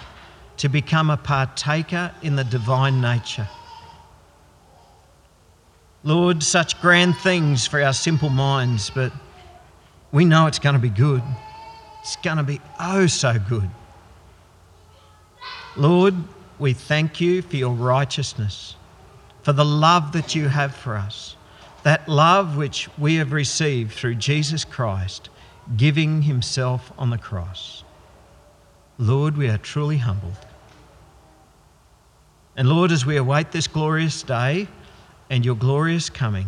to 0.58 0.68
become 0.68 1.10
a 1.10 1.16
partaker 1.16 2.12
in 2.22 2.36
the 2.36 2.44
divine 2.44 3.00
nature. 3.00 3.48
Lord, 6.04 6.42
such 6.42 6.80
grand 6.80 7.16
things 7.16 7.66
for 7.66 7.82
our 7.82 7.92
simple 7.92 8.30
minds, 8.30 8.90
but 8.90 9.12
we 10.10 10.24
know 10.24 10.46
it's 10.46 10.58
going 10.58 10.74
to 10.74 10.80
be 10.80 10.88
good. 10.88 11.22
It's 12.00 12.16
going 12.16 12.36
to 12.36 12.42
be 12.42 12.60
oh 12.80 13.06
so 13.06 13.38
good. 13.48 13.70
Lord, 15.76 16.14
we 16.62 16.72
thank 16.72 17.20
you 17.20 17.42
for 17.42 17.56
your 17.56 17.74
righteousness, 17.74 18.76
for 19.42 19.52
the 19.52 19.64
love 19.64 20.12
that 20.12 20.36
you 20.36 20.46
have 20.46 20.72
for 20.74 20.94
us, 20.94 21.36
that 21.82 22.08
love 22.08 22.56
which 22.56 22.88
we 22.96 23.16
have 23.16 23.32
received 23.32 23.92
through 23.92 24.14
Jesus 24.14 24.64
Christ, 24.64 25.28
giving 25.76 26.22
himself 26.22 26.92
on 26.96 27.10
the 27.10 27.18
cross. 27.18 27.82
Lord, 28.96 29.36
we 29.36 29.48
are 29.48 29.58
truly 29.58 29.96
humbled. 29.98 30.36
And 32.56 32.68
Lord, 32.68 32.92
as 32.92 33.04
we 33.04 33.16
await 33.16 33.50
this 33.50 33.66
glorious 33.66 34.22
day 34.22 34.68
and 35.30 35.44
your 35.44 35.56
glorious 35.56 36.08
coming, 36.08 36.46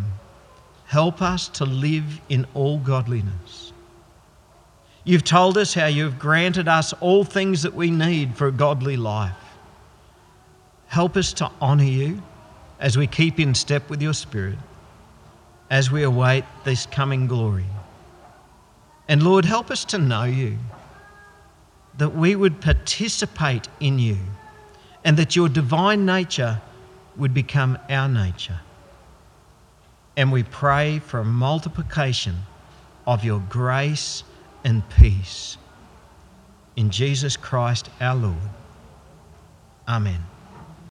help 0.87 1.23
us 1.23 1.49
to 1.49 1.65
live 1.65 2.21
in 2.29 2.47
all 2.55 2.79
godliness. 2.79 3.73
You've 5.03 5.25
told 5.25 5.59
us 5.59 5.75
how 5.75 5.87
you've 5.87 6.21
granted 6.21 6.69
us 6.69 6.93
all 7.01 7.25
things 7.25 7.63
that 7.63 7.75
we 7.75 7.91
need 7.91 8.37
for 8.37 8.47
a 8.47 8.53
godly 8.53 8.97
life. 8.97 9.44
Help 10.87 11.17
us 11.17 11.33
to 11.35 11.51
honour 11.61 11.85
you 11.85 12.23
as 12.79 12.97
we 12.97 13.07
keep 13.07 13.41
in 13.41 13.55
step 13.55 13.89
with 13.89 14.03
your 14.03 14.13
Spirit, 14.13 14.59
as 15.71 15.91
we 15.91 16.03
await 16.03 16.45
this 16.65 16.87
coming 16.87 17.27
glory. 17.27 17.67
And 19.09 19.23
Lord, 19.23 19.45
help 19.45 19.71
us 19.71 19.85
to 19.87 19.99
know 19.99 20.25
you, 20.25 20.59
that 21.99 22.15
we 22.15 22.37
would 22.37 22.61
participate 22.61 23.69
in 23.81 23.99
you, 23.99 24.19
and 25.05 25.17
that 25.17 25.37
your 25.37 25.49
divine 25.49 26.07
nature 26.07 26.61
would 27.17 27.35
become 27.35 27.79
our 27.89 28.09
nature. 28.09 28.61
And 30.17 30.33
we 30.33 30.43
pray 30.43 31.01
for 31.01 31.21
a 31.21 31.25
multiplication 31.25 32.37
of 33.07 33.25
your 33.25 33.41
grace 33.49 34.25
and 34.65 34.89
peace. 34.91 35.57
In 36.77 36.91
Jesus 36.91 37.37
Christ 37.37 37.91
our 38.01 38.15
Lord. 38.15 38.37
Amen. 39.87 40.25